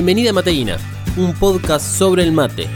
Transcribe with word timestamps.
Bienvenida 0.00 0.30
a 0.30 0.32
Mateína, 0.32 0.78
un 1.18 1.34
podcast 1.34 1.84
sobre 1.84 2.22
el 2.22 2.32
mate. 2.32 2.68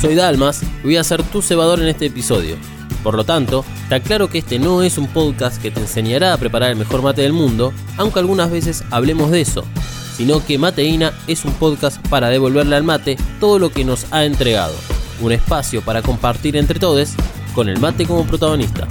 Soy 0.00 0.14
Dalmas 0.14 0.62
y 0.62 0.84
voy 0.84 0.96
a 0.96 1.04
ser 1.04 1.22
tu 1.22 1.42
cebador 1.42 1.80
en 1.82 1.88
este 1.88 2.06
episodio. 2.06 2.56
Por 3.02 3.14
lo 3.14 3.24
tanto, 3.24 3.62
te 3.90 3.96
aclaro 3.96 4.30
que 4.30 4.38
este 4.38 4.58
no 4.58 4.82
es 4.82 4.96
un 4.96 5.06
podcast 5.08 5.60
que 5.60 5.70
te 5.70 5.80
enseñará 5.80 6.32
a 6.32 6.38
preparar 6.38 6.70
el 6.70 6.78
mejor 6.78 7.02
mate 7.02 7.20
del 7.20 7.34
mundo, 7.34 7.74
aunque 7.98 8.20
algunas 8.20 8.50
veces 8.50 8.82
hablemos 8.90 9.30
de 9.30 9.42
eso, 9.42 9.66
sino 10.16 10.42
que 10.42 10.56
Mateína 10.56 11.12
es 11.26 11.44
un 11.44 11.52
podcast 11.52 12.00
para 12.08 12.30
devolverle 12.30 12.76
al 12.76 12.84
mate 12.84 13.18
todo 13.38 13.58
lo 13.58 13.70
que 13.70 13.84
nos 13.84 14.10
ha 14.14 14.24
entregado, 14.24 14.74
un 15.20 15.30
espacio 15.30 15.82
para 15.82 16.00
compartir 16.00 16.56
entre 16.56 16.80
todos 16.80 17.12
con 17.54 17.68
el 17.68 17.78
mate 17.78 18.06
como 18.06 18.24
protagonista. 18.24 18.88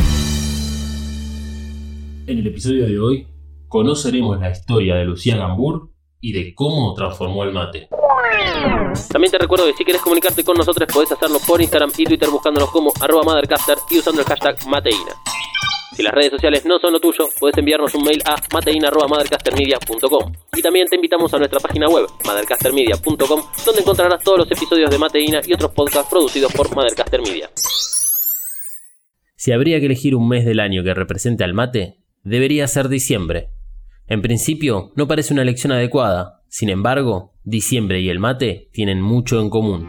En 2.28 2.38
el 2.38 2.46
episodio 2.46 2.86
de 2.86 3.00
hoy 3.00 3.33
conoceremos 3.74 4.40
la 4.40 4.52
historia 4.52 4.94
de 4.94 5.04
Lucía 5.04 5.36
Gambur 5.36 5.90
y 6.22 6.32
de 6.32 6.54
cómo 6.54 6.94
transformó 6.94 7.44
el 7.44 7.52
mate. 7.52 7.90
También 9.10 9.32
te 9.32 9.40
recuerdo 9.40 9.66
que 9.66 9.74
si 9.74 9.84
quieres 9.84 10.00
comunicarte 10.00 10.44
con 10.44 10.56
nosotros 10.56 10.88
podés 10.94 11.12
hacerlo 11.12 11.40
por 11.48 11.60
Instagram 11.60 11.90
y 11.98 12.06
Twitter 12.06 12.30
buscándonos 12.30 12.70
como 12.70 12.94
arroba 13.02 13.24
mothercaster 13.24 13.80
y 13.90 13.98
usando 13.98 14.22
el 14.22 14.28
hashtag 14.28 14.68
mateína. 14.68 15.14
Si 15.96 16.04
las 16.04 16.14
redes 16.14 16.30
sociales 16.30 16.64
no 16.66 16.78
son 16.78 16.94
lo 16.94 17.00
tuyo, 17.00 17.28
puedes 17.40 17.58
enviarnos 17.58 17.96
un 17.96 18.04
mail 18.04 18.22
a 18.26 18.36
mateina.mothercastermedia.com 18.54 20.34
Y 20.56 20.62
también 20.62 20.88
te 20.88 20.96
invitamos 20.96 21.34
a 21.34 21.40
nuestra 21.40 21.60
página 21.60 21.88
web, 21.88 22.06
mothercastermedia.com, 22.26 23.42
donde 23.66 23.82
encontrarás 23.82 24.24
todos 24.24 24.38
los 24.38 24.52
episodios 24.52 24.92
de 24.92 25.00
Mateina 25.00 25.42
y 25.44 25.52
otros 25.52 25.72
podcasts 25.72 26.12
producidos 26.12 26.54
por 26.54 26.70
Mothercaster 26.76 27.24
Media. 27.24 27.50
Si 29.36 29.52
habría 29.52 29.80
que 29.80 29.88
elegir 29.88 30.14
un 30.14 30.28
mes 30.28 30.46
del 30.46 30.60
año 30.60 30.84
que 30.84 30.94
represente 30.94 31.44
al 31.44 31.56
mate, 31.56 31.98
debería 32.22 32.68
ser 32.68 32.88
diciembre. 32.88 33.50
En 34.08 34.22
principio, 34.22 34.92
no 34.96 35.08
parece 35.08 35.34
una 35.34 35.44
elección 35.44 35.72
adecuada, 35.72 36.42
sin 36.50 36.70
embargo, 36.70 37.32
diciembre 37.46 38.02
y 38.02 38.10
el 38.10 38.20
mate 38.20 38.70
tienen 38.74 39.02
mucho 39.02 39.40
en 39.40 39.50
común. 39.50 39.88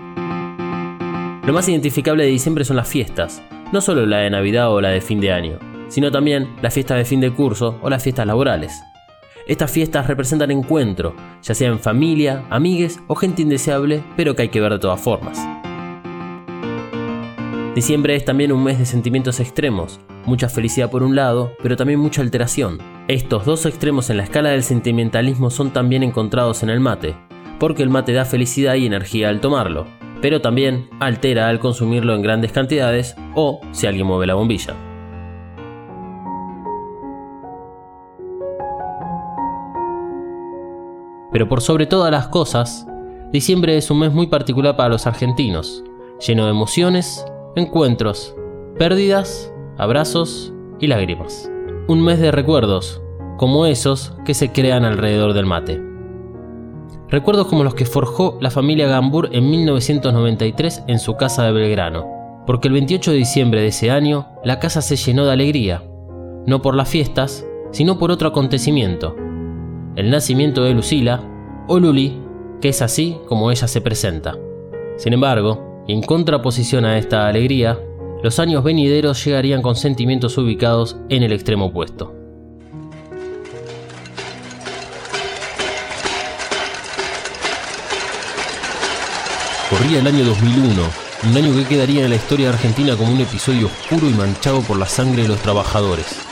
Lo 1.45 1.53
más 1.53 1.69
identificable 1.69 2.25
de 2.25 2.31
diciembre 2.31 2.65
son 2.65 2.77
las 2.77 2.89
fiestas, 2.89 3.43
no 3.73 3.81
solo 3.81 4.07
la 4.07 4.19
de 4.19 4.31
Navidad 4.31 4.73
o 4.73 4.81
la 4.81 4.91
de 4.91 5.01
fin 5.01 5.21
de 5.21 5.33
año, 5.33 5.59
sino 5.89 6.13
también 6.13 6.55
las 6.63 6.73
fiestas 6.73 6.99
de 6.99 7.05
fin 7.05 7.21
de 7.21 7.33
curso 7.33 7.79
o 7.83 7.91
las 7.91 8.05
fiestas 8.05 8.27
laborales. 8.27 8.73
Estas 9.49 9.71
fiestas 9.71 10.07
representan 10.07 10.53
encuentro, 10.53 11.17
ya 11.43 11.55
sea 11.55 11.69
en 11.69 11.81
familia, 11.81 12.47
amigues 12.51 13.01
o 13.09 13.17
gente 13.17 13.43
indeseable, 13.43 14.05
pero 14.17 14.37
que 14.37 14.43
hay 14.43 14.49
que 14.49 14.61
ver 14.61 14.73
de 14.73 14.79
todas 14.79 15.01
formas. 15.01 15.39
Diciembre 17.75 18.15
es 18.15 18.25
también 18.25 18.53
un 18.53 18.63
mes 18.63 18.79
de 18.79 18.87
sentimientos 18.87 19.41
extremos, 19.41 19.99
mucha 20.27 20.49
felicidad 20.49 20.91
por 20.91 21.03
un 21.03 21.17
lado, 21.17 21.57
pero 21.61 21.77
también 21.77 21.99
mucha 21.99 22.23
alteración. 22.23 22.79
Estos 23.09 23.45
dos 23.45 23.67
extremos 23.67 24.11
en 24.11 24.19
la 24.19 24.23
escala 24.23 24.51
del 24.51 24.63
sentimentalismo 24.63 25.51
son 25.51 25.73
también 25.73 26.05
encontrados 26.05 26.63
en 26.63 26.71
el 26.71 26.79
mate, 26.79 27.17
porque 27.59 27.83
el 27.83 27.91
mate 27.91 28.13
da 28.13 28.25
felicidad 28.25 28.77
y 28.77 28.87
energía 28.87 29.29
al 29.29 29.41
tomarlo, 29.41 29.87
pero 30.23 30.41
también 30.41 30.89
altera 31.01 31.49
al 31.49 31.59
consumirlo 31.59 32.15
en 32.15 32.23
grandes 32.23 32.53
cantidades 32.53 33.17
o 33.35 33.61
si 33.73 33.89
alguien 33.89 34.07
mueve 34.07 34.29
la 34.29 34.35
bombilla. 34.35 34.75
Pero 41.33 41.49
por 41.49 41.61
sobre 41.61 41.87
todas 41.87 42.13
las 42.13 42.29
cosas, 42.29 42.87
diciembre 43.33 43.77
es 43.77 43.91
un 43.91 43.99
mes 43.99 44.13
muy 44.13 44.29
particular 44.29 44.77
para 44.77 44.91
los 44.91 45.09
argentinos, 45.09 45.83
lleno 46.25 46.45
de 46.45 46.53
emociones, 46.53 47.27
encuentros, 47.57 48.35
pérdidas, 48.79 49.53
abrazos 49.79 50.53
y 50.81 50.87
lágrimas. 50.87 51.51
Un 51.87 52.03
mes 52.03 52.19
de 52.19 52.31
recuerdos, 52.31 53.01
como 53.37 53.67
esos 53.67 54.15
que 54.25 54.35
se 54.35 54.53
crean 54.53 54.85
alrededor 54.85 55.35
del 55.35 55.47
mate. 55.47 55.83
Recuerdos 57.09 57.47
como 57.47 57.65
los 57.65 57.75
que 57.75 57.85
forjó 57.85 58.39
la 58.41 58.51
familia 58.51 58.89
Gambur 58.89 59.29
en 59.33 59.51
1993 59.51 60.85
en 60.89 60.99
su 60.99 61.17
casa 61.17 61.45
de 61.45 61.53
Belgrano, 61.53 62.43
porque 62.47 62.69
el 62.69 62.75
28 62.75 63.13
de 63.13 63.17
diciembre 63.19 63.61
de 63.61 63.69
ese 63.69 63.91
año 63.91 64.27
la 64.43 64.59
casa 64.59 64.83
se 64.83 64.97
llenó 64.97 65.25
de 65.25 65.33
alegría, 65.33 65.83
no 66.47 66.61
por 66.61 66.75
las 66.75 66.89
fiestas, 66.89 67.47
sino 67.71 67.99
por 67.99 68.11
otro 68.11 68.29
acontecimiento, 68.29 69.15
el 69.97 70.11
nacimiento 70.11 70.65
de 70.65 70.75
Lucila, 70.75 71.23
o 71.69 71.79
Luli, 71.79 72.21
que 72.61 72.71
es 72.71 72.83
así 72.83 73.19
como 73.29 73.51
ella 73.51 73.69
se 73.69 73.81
presenta. 73.81 74.37
Sin 74.97 75.13
embargo, 75.13 75.74
en 75.87 76.03
contraposición 76.03 76.87
a 76.87 76.97
esta 76.97 77.29
alegría, 77.29 77.79
los 78.23 78.39
años 78.39 78.65
venideros 78.65 79.23
llegarían 79.23 79.61
con 79.61 79.77
sentimientos 79.77 80.39
ubicados 80.39 80.97
en 81.11 81.23
el 81.23 81.33
extremo 81.33 81.67
opuesto. 81.67 82.15
Corría 89.69 89.99
el 89.99 90.07
año 90.07 90.25
2001, 90.25 90.83
un 91.29 91.37
año 91.37 91.55
que 91.55 91.65
quedaría 91.65 92.05
en 92.05 92.11
la 92.11 92.17
historia 92.17 92.49
argentina 92.49 92.97
como 92.97 93.13
un 93.13 93.21
episodio 93.21 93.67
oscuro 93.67 94.09
y 94.09 94.15
manchado 94.15 94.63
por 94.63 94.79
la 94.79 94.87
sangre 94.87 95.23
de 95.23 95.29
los 95.29 95.41
trabajadores. 95.41 96.24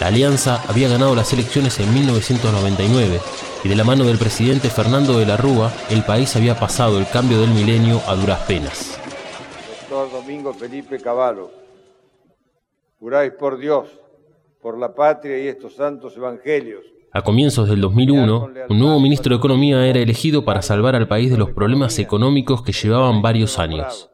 La 0.00 0.06
Alianza 0.06 0.62
había 0.68 0.88
ganado 0.88 1.16
las 1.16 1.32
elecciones 1.32 1.80
en 1.80 1.92
1999 1.92 3.18
y 3.64 3.68
de 3.68 3.74
la 3.74 3.82
mano 3.82 4.04
del 4.04 4.16
presidente 4.16 4.70
Fernando 4.70 5.18
de 5.18 5.26
la 5.26 5.36
Rúa, 5.36 5.72
el 5.90 6.04
país 6.04 6.36
había 6.36 6.54
pasado 6.54 7.00
el 7.00 7.08
cambio 7.08 7.40
del 7.40 7.50
milenio 7.50 8.00
a 8.06 8.14
duras 8.14 8.38
penas. 8.46 8.96
Doctor 9.80 10.12
Domingo 10.12 10.54
Felipe 10.54 11.00
Cavallo, 11.00 11.50
juráis 13.00 13.32
por 13.32 13.58
Dios, 13.58 13.88
por 14.62 14.78
la 14.78 14.94
patria 14.94 15.36
y 15.36 15.48
estos 15.48 15.74
santos 15.74 16.16
evangelios. 16.16 16.84
A 17.12 17.22
comienzos 17.22 17.68
del 17.68 17.80
2001, 17.80 18.50
un 18.68 18.78
nuevo 18.78 19.00
ministro 19.00 19.34
de 19.34 19.38
Economía 19.38 19.84
era 19.84 19.98
elegido 19.98 20.44
para 20.44 20.62
salvar 20.62 20.94
al 20.94 21.08
país 21.08 21.32
de 21.32 21.38
los 21.38 21.50
problemas 21.50 21.98
económicos 21.98 22.62
que 22.62 22.70
llevaban 22.70 23.20
varios 23.20 23.58
años. 23.58 24.10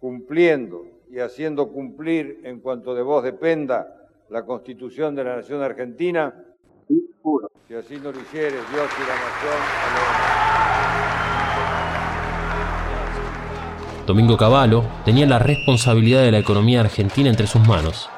Cumpliendo 0.00 0.86
y 1.10 1.18
haciendo 1.18 1.68
cumplir 1.68 2.40
en 2.44 2.60
cuanto 2.60 2.94
de 2.94 3.02
vos 3.02 3.22
dependa 3.22 3.97
la 4.30 4.44
Constitución 4.44 5.14
de 5.14 5.24
la 5.24 5.36
Nación 5.36 5.62
Argentina. 5.62 6.34
Si 7.66 7.74
así 7.74 7.96
no 7.96 8.12
lo 8.12 8.20
hicieres, 8.20 8.60
Dios 8.72 8.88
y 8.96 9.02
la 9.06 9.14
Nación. 9.14 9.58
Domingo 14.06 14.36
Cavallo 14.36 14.84
tenía 15.04 15.26
la 15.26 15.38
responsabilidad 15.38 16.22
de 16.22 16.32
la 16.32 16.38
economía 16.38 16.80
argentina 16.80 17.28
entre 17.28 17.46
sus 17.46 17.66
manos, 17.66 18.08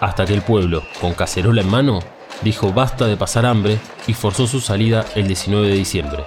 hasta 0.00 0.24
que 0.24 0.32
el 0.32 0.42
pueblo, 0.42 0.82
con 1.00 1.12
cacerola 1.12 1.60
en 1.60 1.70
mano, 1.70 2.00
dijo 2.42 2.72
basta 2.72 3.06
de 3.06 3.16
pasar 3.16 3.44
hambre 3.44 3.78
y 4.06 4.14
forzó 4.14 4.46
su 4.46 4.60
salida 4.60 5.04
el 5.14 5.26
19 5.26 5.68
de 5.68 5.74
diciembre. 5.74 6.24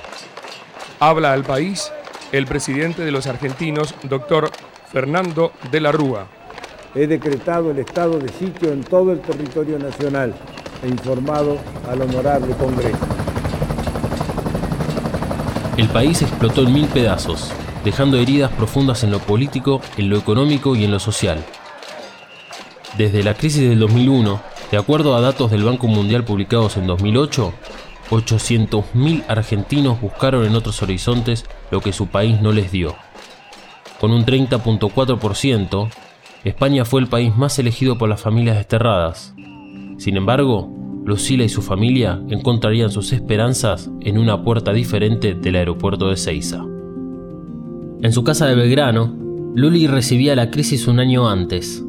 Habla 1.00 1.34
al 1.34 1.44
país 1.44 1.92
el 2.32 2.46
presidente 2.46 3.04
de 3.04 3.12
los 3.12 3.26
argentinos, 3.26 3.96
doctor 4.04 4.52
Fernando 4.92 5.52
de 5.72 5.82
la 5.82 5.92
Rúa 5.92 6.37
he 6.96 7.08
decretado 7.08 7.72
el 7.72 7.80
estado 7.80 8.20
de 8.20 8.30
sitio 8.30 8.72
en 8.72 8.84
todo 8.84 9.12
el 9.12 9.20
territorio 9.20 9.78
nacional 9.80 10.34
e 10.84 10.88
informado 10.88 11.58
al 11.90 12.02
honorable 12.02 12.54
Congreso. 12.56 12.98
El 15.78 15.90
país 15.90 16.22
explotó 16.22 16.64
en 16.64 16.74
mil 16.74 16.88
pedazos, 16.88 17.52
dejando 17.84 18.18
heridas 18.18 18.52
profundas 18.52 19.04
en 19.04 19.12
lo 19.12 19.20
político, 19.20 19.82
en 19.98 20.10
lo 20.10 20.18
económico 20.18 20.76
y 20.76 20.84
en 20.84 20.92
lo 20.92 21.00
social. 21.00 21.44
Desde 22.98 23.24
la 23.24 23.36
crisis 23.36 23.70
del 23.70 23.80
2001, 23.80 24.42
de 24.72 24.78
acuerdo 24.78 25.16
a 25.16 25.22
datos 25.22 25.52
del 25.52 25.64
Banco 25.64 25.88
Mundial 25.88 26.24
publicados 26.24 26.78
en 26.78 26.88
2008, 26.88 27.54
800.000 28.10 29.24
argentinos 29.28 30.02
buscaron 30.02 30.46
en 30.46 30.56
otros 30.56 30.82
horizontes 30.82 31.46
lo 31.70 31.82
que 31.82 31.94
su 31.94 32.08
país 32.08 32.42
no 32.42 32.52
les 32.52 32.72
dio. 32.72 32.96
Con 34.00 34.12
un 34.12 34.26
30.4%, 34.26 35.90
España 36.44 36.86
fue 36.86 37.02
el 37.02 37.08
país 37.08 37.36
más 37.36 37.58
elegido 37.60 37.98
por 37.98 38.10
las 38.10 38.22
familias 38.22 38.58
desterradas. 38.58 39.34
Sin 39.98 40.18
embargo, 40.18 40.70
Lucila 41.06 41.44
y 41.44 41.50
su 41.50 41.62
familia 41.62 42.22
encontrarían 42.30 42.92
sus 42.92 43.14
esperanzas 43.14 43.90
en 44.02 44.18
una 44.18 44.44
puerta 44.44 44.74
diferente 44.74 45.34
del 45.34 45.56
aeropuerto 45.56 46.10
de 46.10 46.18
Ceiza. 46.18 46.64
En 48.02 48.12
su 48.12 48.24
casa 48.24 48.46
de 48.46 48.56
Belgrano, 48.56 49.16
Luli 49.56 49.88
recibía 49.88 50.36
la 50.36 50.52
crisis 50.52 50.88
un 50.88 51.00
año 51.00 51.30
antes. 51.30 51.84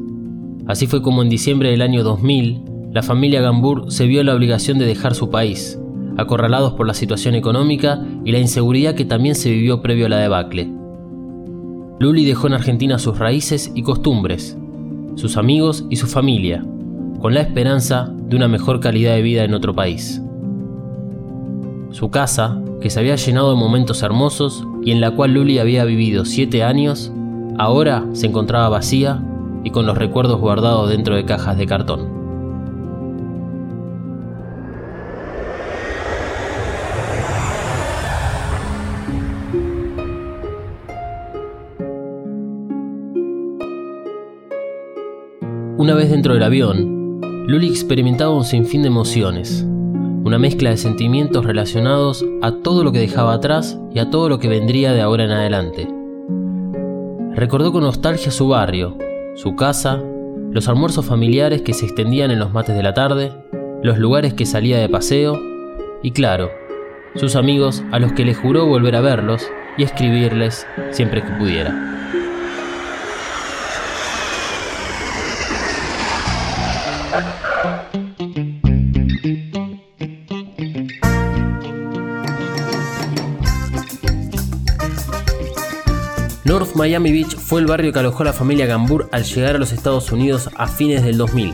Así 0.67 0.87
fue 0.87 1.01
como 1.01 1.21
en 1.21 1.29
diciembre 1.29 1.69
del 1.69 1.81
año 1.81 2.03
2000, 2.03 2.63
la 2.93 3.03
familia 3.03 3.41
Gambur 3.41 3.91
se 3.91 4.07
vio 4.07 4.23
la 4.23 4.33
obligación 4.33 4.79
de 4.79 4.85
dejar 4.85 5.13
su 5.13 5.29
país, 5.29 5.79
acorralados 6.17 6.73
por 6.73 6.87
la 6.87 6.95
situación 6.95 7.35
económica 7.35 8.03
y 8.25 8.31
la 8.31 8.39
inseguridad 8.39 8.95
que 8.95 9.05
también 9.05 9.35
se 9.35 9.51
vivió 9.51 9.81
previo 9.81 10.07
a 10.07 10.09
la 10.09 10.17
debacle. 10.19 10.78
Luli 11.99 12.23
dejó 12.23 12.47
en 12.47 12.53
Argentina 12.53 12.97
sus 12.97 13.19
raíces 13.19 13.73
y 13.75 13.83
costumbres, 13.83 14.57
sus 15.15 15.35
amigos 15.35 15.83
y 15.89 15.97
su 15.97 16.07
familia, 16.07 16.63
con 17.19 17.33
la 17.33 17.41
esperanza 17.41 18.09
de 18.09 18.37
una 18.37 18.47
mejor 18.47 18.79
calidad 18.79 19.15
de 19.15 19.21
vida 19.21 19.43
en 19.43 19.53
otro 19.53 19.75
país. 19.75 20.21
Su 21.91 22.09
casa, 22.09 22.57
que 22.79 22.89
se 22.89 23.01
había 23.01 23.17
llenado 23.17 23.49
de 23.49 23.59
momentos 23.59 24.01
hermosos 24.01 24.65
y 24.81 24.91
en 24.91 25.01
la 25.01 25.11
cual 25.11 25.33
Luli 25.33 25.59
había 25.59 25.83
vivido 25.83 26.23
siete 26.23 26.63
años, 26.63 27.11
ahora 27.57 28.05
se 28.13 28.27
encontraba 28.27 28.69
vacía 28.69 29.21
y 29.65 29.71
con 29.71 29.85
los 29.85 29.97
recuerdos 29.97 30.39
guardados 30.39 30.89
dentro 30.89 31.17
de 31.17 31.25
cajas 31.25 31.57
de 31.57 31.65
cartón. 31.65 32.18
Una 45.79 45.93
vez 45.93 46.09
dentro 46.09 46.33
del 46.33 46.43
avión, 46.43 47.21
Luli 47.47 47.69
experimentaba 47.69 48.35
un 48.35 48.43
sinfín 48.43 48.81
de 48.81 48.89
emociones, 48.89 49.65
una 50.25 50.37
mezcla 50.37 50.71
de 50.71 50.75
sentimientos 50.75 51.45
relacionados 51.45 52.25
a 52.41 52.51
todo 52.51 52.83
lo 52.83 52.91
que 52.91 52.99
dejaba 52.99 53.33
atrás 53.33 53.79
y 53.95 53.99
a 53.99 54.09
todo 54.09 54.27
lo 54.27 54.39
que 54.39 54.49
vendría 54.49 54.91
de 54.91 54.99
ahora 54.99 55.23
en 55.23 55.31
adelante. 55.31 55.87
Recordó 57.33 57.71
con 57.71 57.83
nostalgia 57.83 58.29
su 58.29 58.49
barrio, 58.49 58.97
su 59.35 59.55
casa, 59.55 60.03
los 60.51 60.67
almuerzos 60.67 61.05
familiares 61.05 61.61
que 61.61 61.73
se 61.73 61.85
extendían 61.85 62.31
en 62.31 62.39
los 62.39 62.51
mates 62.51 62.75
de 62.75 62.83
la 62.83 62.93
tarde, 62.93 63.31
los 63.81 63.97
lugares 63.99 64.33
que 64.33 64.45
salía 64.45 64.79
de 64.79 64.89
paseo 64.89 65.39
y 66.03 66.11
claro, 66.11 66.49
sus 67.15 67.37
amigos 67.37 67.85
a 67.93 67.99
los 67.99 68.11
que 68.11 68.25
le 68.25 68.33
juró 68.33 68.65
volver 68.65 68.97
a 68.97 69.01
verlos 69.01 69.49
y 69.77 69.83
escribirles 69.83 70.67
siempre 70.91 71.23
que 71.23 71.31
pudiera. 71.39 72.18
North 86.49 86.75
Miami 86.75 87.11
Beach 87.11 87.35
fue 87.35 87.61
el 87.61 87.67
barrio 87.67 87.93
que 87.93 87.99
alojó 87.99 88.23
a 88.23 88.25
la 88.25 88.33
familia 88.33 88.65
Gambur 88.65 89.07
al 89.11 89.23
llegar 89.23 89.55
a 89.55 89.59
los 89.59 89.71
Estados 89.71 90.11
Unidos 90.11 90.49
a 90.55 90.67
fines 90.67 91.03
del 91.03 91.17
2000. 91.17 91.53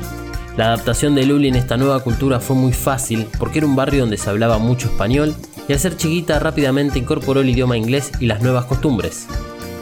La 0.56 0.68
adaptación 0.68 1.16
de 1.16 1.26
Luli 1.26 1.50
en 1.50 1.56
esta 1.56 1.76
nueva 1.76 2.00
cultura 2.00 2.40
fue 2.40 2.56
muy 2.56 2.72
fácil 2.72 3.28
porque 3.38 3.58
era 3.58 3.68
un 3.68 3.76
barrio 3.76 4.02
donde 4.02 4.18
se 4.18 4.30
hablaba 4.30 4.58
mucho 4.58 4.88
español 4.88 5.36
y 5.68 5.74
al 5.74 5.80
ser 5.80 5.98
chiquita 5.98 6.40
rápidamente 6.40 6.98
incorporó 6.98 7.42
el 7.42 7.50
idioma 7.50 7.76
inglés 7.76 8.12
y 8.22 8.26
las 8.28 8.42
nuevas 8.42 8.66
costumbres. 8.66 9.28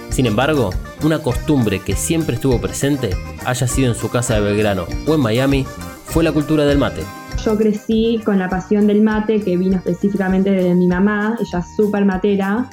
Sin 0.09 0.25
embargo, 0.25 0.71
una 1.03 1.19
costumbre 1.19 1.79
que 1.79 1.95
siempre 1.95 2.35
estuvo 2.35 2.59
presente, 2.59 3.11
haya 3.45 3.67
sido 3.67 3.89
en 3.89 3.95
su 3.95 4.09
casa 4.09 4.35
de 4.35 4.41
Belgrano 4.41 4.85
o 5.07 5.15
en 5.15 5.21
Miami, 5.21 5.65
fue 6.05 6.23
la 6.23 6.31
cultura 6.31 6.65
del 6.65 6.77
mate. 6.77 7.01
Yo 7.43 7.57
crecí 7.57 8.21
con 8.23 8.39
la 8.39 8.49
pasión 8.49 8.87
del 8.87 9.01
mate 9.01 9.41
que 9.41 9.57
vino 9.57 9.77
específicamente 9.77 10.51
de 10.51 10.73
mi 10.75 10.87
mamá, 10.87 11.37
ella 11.39 11.59
es 11.59 11.75
súper 11.75 12.05
matera. 12.05 12.69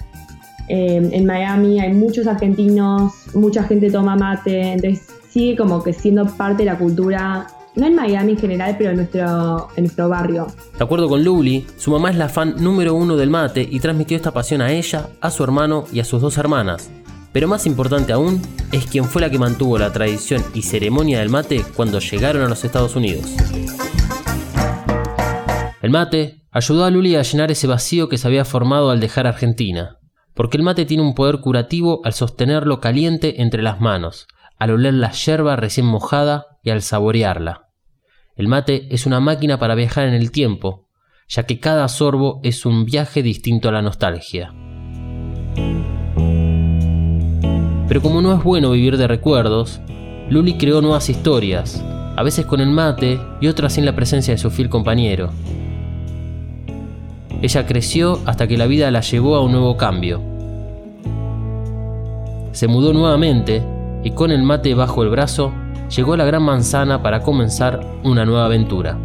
Eh, 0.69 1.09
en 1.13 1.27
Miami 1.27 1.81
hay 1.81 1.93
muchos 1.93 2.27
argentinos, 2.27 3.13
mucha 3.35 3.65
gente 3.65 3.91
toma 3.91 4.15
mate, 4.15 4.73
entonces 4.73 5.09
sigue 5.29 5.57
como 5.57 5.83
que 5.83 5.93
siendo 5.93 6.27
parte 6.27 6.65
de 6.65 6.71
la 6.71 6.79
cultura 6.79 7.47
no 7.75 7.87
en 7.87 7.95
Miami 7.95 8.33
en 8.33 8.39
general, 8.39 8.75
pero 8.77 8.91
en 8.91 8.97
nuestro, 8.97 9.69
en 9.77 9.85
nuestro 9.85 10.09
barrio. 10.09 10.47
De 10.77 10.85
acuerdo 10.85 11.09
con 11.09 11.23
Luli, 11.23 11.67
su 11.77 11.91
mamá 11.91 12.11
es 12.11 12.17
la 12.17 12.29
fan 12.29 12.57
número 12.59 12.95
uno 12.95 13.17
del 13.17 13.31
mate 13.31 13.67
y 13.69 13.81
transmitió 13.81 14.17
esta 14.17 14.33
pasión 14.33 14.61
a 14.61 14.73
ella, 14.73 15.09
a 15.21 15.31
su 15.31 15.45
hermano 15.45 15.85
y 15.93 16.01
a 16.01 16.05
sus 16.05 16.21
dos 16.21 16.37
hermanas. 16.39 16.91
Pero 17.33 17.47
más 17.47 17.67
importante 17.67 18.13
aún, 18.13 18.43
es 18.73 18.87
quien 18.87 19.05
fue 19.05 19.23
la 19.23 19.31
que 19.31 19.39
mantuvo 19.39 19.79
la 19.79 19.93
tradición 19.93 20.43
y 20.55 20.63
ceremonia 20.63 21.21
del 21.21 21.29
mate 21.29 21.65
cuando 21.77 22.01
llegaron 22.01 22.43
a 22.43 22.49
los 22.49 22.65
Estados 22.65 22.97
Unidos. 22.97 23.27
El 25.83 25.91
mate 25.91 26.43
ayudó 26.51 26.85
a 26.85 26.91
Luli 26.91 27.17
a 27.17 27.23
llenar 27.23 27.51
ese 27.51 27.67
vacío 27.67 28.09
que 28.09 28.19
se 28.19 28.27
había 28.27 28.45
formado 28.45 28.91
al 28.91 29.01
dejar 29.01 29.27
Argentina, 29.27 29.99
porque 30.35 30.57
el 30.57 30.63
mate 30.63 30.85
tiene 30.85 31.03
un 31.03 31.15
poder 31.15 31.39
curativo 31.41 32.01
al 32.05 32.13
sostenerlo 32.13 32.81
caliente 32.81 33.41
entre 33.43 33.63
las 33.63 33.81
manos, 33.81 34.27
al 34.59 34.73
oler 34.73 34.95
la 34.95 35.13
yerba 35.13 35.57
recién 35.57 35.87
mojada 35.87 36.59
y 36.63 36.71
al 36.71 36.83
saborearla. 36.83 37.69
El 38.37 38.49
mate 38.49 38.89
es 38.91 39.07
una 39.07 39.21
máquina 39.21 39.59
para 39.59 39.75
viajar 39.75 40.07
en 40.09 40.15
el 40.15 40.33
tiempo, 40.33 40.89
ya 41.29 41.45
que 41.45 41.61
cada 41.61 41.87
sorbo 41.89 42.41
es 42.43 42.67
un 42.67 42.85
viaje 42.85 43.23
distinto 43.23 43.69
a 43.69 43.73
la 43.73 43.83
nostalgia. 43.83 44.53
Pero 47.91 48.03
como 48.03 48.23
no 48.23 48.33
es 48.33 48.45
bueno 48.45 48.71
vivir 48.71 48.97
de 48.97 49.09
recuerdos, 49.09 49.81
Luli 50.29 50.55
creó 50.55 50.81
nuevas 50.81 51.11
historias, 51.11 51.85
a 52.15 52.23
veces 52.23 52.47
con 52.47 52.61
el 52.61 52.71
mate 52.71 53.19
y 53.41 53.49
otras 53.49 53.73
sin 53.73 53.85
la 53.85 53.97
presencia 53.97 54.33
de 54.33 54.39
su 54.39 54.49
fiel 54.49 54.69
compañero. 54.69 55.31
Ella 57.43 57.67
creció 57.67 58.21
hasta 58.27 58.47
que 58.47 58.57
la 58.57 58.69
vida 58.69 58.93
la 58.93 59.01
llevó 59.01 59.35
a 59.35 59.41
un 59.41 59.51
nuevo 59.51 59.77
cambio. 59.77 60.21
Se 62.53 62.69
mudó 62.69 62.93
nuevamente 62.93 63.61
y 64.05 64.13
con 64.13 64.31
el 64.31 64.45
mate 64.45 64.73
bajo 64.75 65.03
el 65.03 65.09
brazo 65.09 65.53
llegó 65.89 66.13
a 66.13 66.17
la 66.17 66.25
Gran 66.25 66.45
Manzana 66.45 67.03
para 67.03 67.23
comenzar 67.23 67.85
una 68.05 68.25
nueva 68.25 68.45
aventura. 68.45 68.97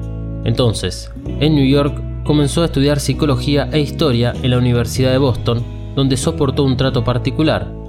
Entonces, 0.43 1.11
en 1.39 1.55
New 1.55 1.65
York 1.65 1.99
comenzó 2.23 2.61
a 2.61 2.65
estudiar 2.65 2.99
psicología 2.99 3.67
e 3.71 3.79
historia 3.79 4.35
en 4.43 4.51
la 4.51 4.59
Universidad 4.59 5.09
de 5.09 5.17
Boston, 5.17 5.63
donde 5.95 6.17
soportó 6.17 6.63
un 6.63 6.77
trato 6.77 7.03
particular, 7.03 7.84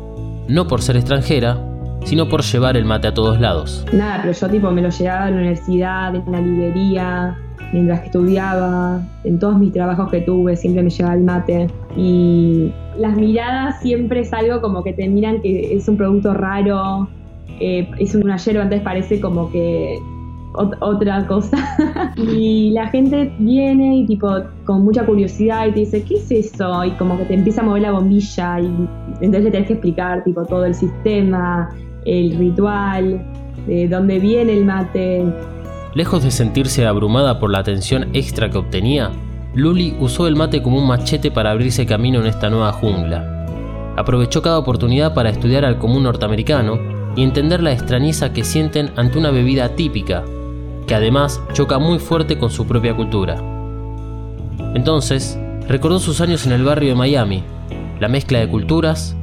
no 0.48 0.66
por 0.66 0.82
ser 0.82 0.96
extranjera, 0.96 1.58
sino 2.04 2.28
por 2.28 2.42
llevar 2.42 2.76
el 2.76 2.84
mate 2.84 3.08
a 3.08 3.14
todos 3.14 3.40
lados. 3.40 3.84
Nada, 3.92 4.20
pero 4.22 4.32
yo 4.32 4.48
tipo 4.48 4.70
me 4.70 4.82
lo 4.82 4.90
llevaba 4.90 5.24
a 5.24 5.30
la 5.30 5.36
universidad, 5.36 6.14
en 6.14 6.30
la 6.30 6.40
librería, 6.40 7.36
mientras 7.72 8.00
que 8.00 8.06
estudiaba, 8.06 9.00
en 9.24 9.38
todos 9.38 9.58
mis 9.58 9.72
trabajos 9.72 10.10
que 10.10 10.20
tuve 10.20 10.56
siempre 10.56 10.82
me 10.82 10.90
llevaba 10.90 11.16
el 11.16 11.22
mate. 11.22 11.66
Y 11.96 12.72
las 12.98 13.16
miradas 13.16 13.80
siempre 13.80 14.20
es 14.20 14.32
algo 14.32 14.60
como 14.60 14.82
que 14.84 14.92
te 14.92 15.08
miran 15.08 15.40
que 15.42 15.74
es 15.74 15.88
un 15.88 15.96
producto 15.96 16.32
raro, 16.32 17.08
eh, 17.60 17.88
es 17.98 18.14
una 18.14 18.36
yerba, 18.36 18.62
entonces 18.62 18.84
parece 18.84 19.20
como 19.20 19.50
que 19.50 19.98
otra 20.80 21.26
cosa. 21.26 21.56
y 22.16 22.70
la 22.70 22.88
gente 22.88 23.32
viene 23.38 23.98
y 23.98 24.06
tipo 24.06 24.28
con 24.64 24.84
mucha 24.84 25.04
curiosidad 25.04 25.66
y 25.66 25.72
te 25.72 25.80
dice, 25.80 26.02
¿qué 26.02 26.14
es 26.14 26.30
eso? 26.30 26.84
Y 26.84 26.90
como 26.92 27.16
que 27.18 27.24
te 27.24 27.34
empieza 27.34 27.60
a 27.60 27.64
mover 27.64 27.82
la 27.82 27.92
bombilla 27.92 28.60
y 28.60 28.66
entonces 29.20 29.44
le 29.44 29.50
tenés 29.50 29.66
que 29.66 29.74
explicar 29.74 30.24
tipo 30.24 30.44
todo 30.44 30.64
el 30.64 30.74
sistema, 30.74 31.68
el 32.04 32.36
ritual, 32.36 33.24
de 33.66 33.88
dónde 33.88 34.18
viene 34.18 34.52
el 34.52 34.64
mate. 34.64 35.24
Lejos 35.94 36.22
de 36.22 36.30
sentirse 36.30 36.86
abrumada 36.86 37.38
por 37.38 37.50
la 37.50 37.58
atención 37.58 38.08
extra 38.12 38.50
que 38.50 38.58
obtenía, 38.58 39.10
Luli 39.54 39.96
usó 39.98 40.26
el 40.26 40.36
mate 40.36 40.62
como 40.62 40.78
un 40.78 40.86
machete 40.86 41.30
para 41.30 41.50
abrirse 41.50 41.86
camino 41.86 42.20
en 42.20 42.26
esta 42.26 42.50
nueva 42.50 42.72
jungla. 42.72 43.46
Aprovechó 43.96 44.42
cada 44.42 44.58
oportunidad 44.58 45.14
para 45.14 45.30
estudiar 45.30 45.64
al 45.64 45.78
común 45.78 46.02
norteamericano 46.02 46.78
y 47.16 47.22
entender 47.22 47.62
la 47.62 47.72
extrañeza 47.72 48.34
que 48.34 48.44
sienten 48.44 48.90
ante 48.96 49.18
una 49.18 49.30
bebida 49.30 49.70
típica, 49.70 50.22
que 50.86 50.94
además 50.94 51.42
choca 51.52 51.78
muy 51.78 51.98
fuerte 51.98 52.38
con 52.38 52.50
su 52.50 52.66
propia 52.66 52.94
cultura. 52.94 53.36
Entonces, 54.74 55.38
recordó 55.68 55.98
sus 55.98 56.20
años 56.20 56.46
en 56.46 56.52
el 56.52 56.64
barrio 56.64 56.90
de 56.90 56.94
Miami, 56.94 57.42
la 58.00 58.08
mezcla 58.08 58.38
de 58.38 58.48
culturas, 58.48 59.16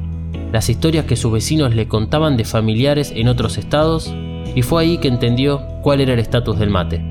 las 0.52 0.68
historias 0.68 1.04
que 1.06 1.16
sus 1.16 1.32
vecinos 1.32 1.74
le 1.74 1.88
contaban 1.88 2.36
de 2.36 2.44
familiares 2.44 3.12
en 3.14 3.28
otros 3.28 3.56
estados, 3.56 4.14
y 4.54 4.62
fue 4.62 4.82
ahí 4.82 4.98
que 4.98 5.08
entendió 5.08 5.62
cuál 5.82 6.00
era 6.00 6.12
el 6.12 6.18
estatus 6.18 6.58
del 6.58 6.70
mate. 6.70 7.04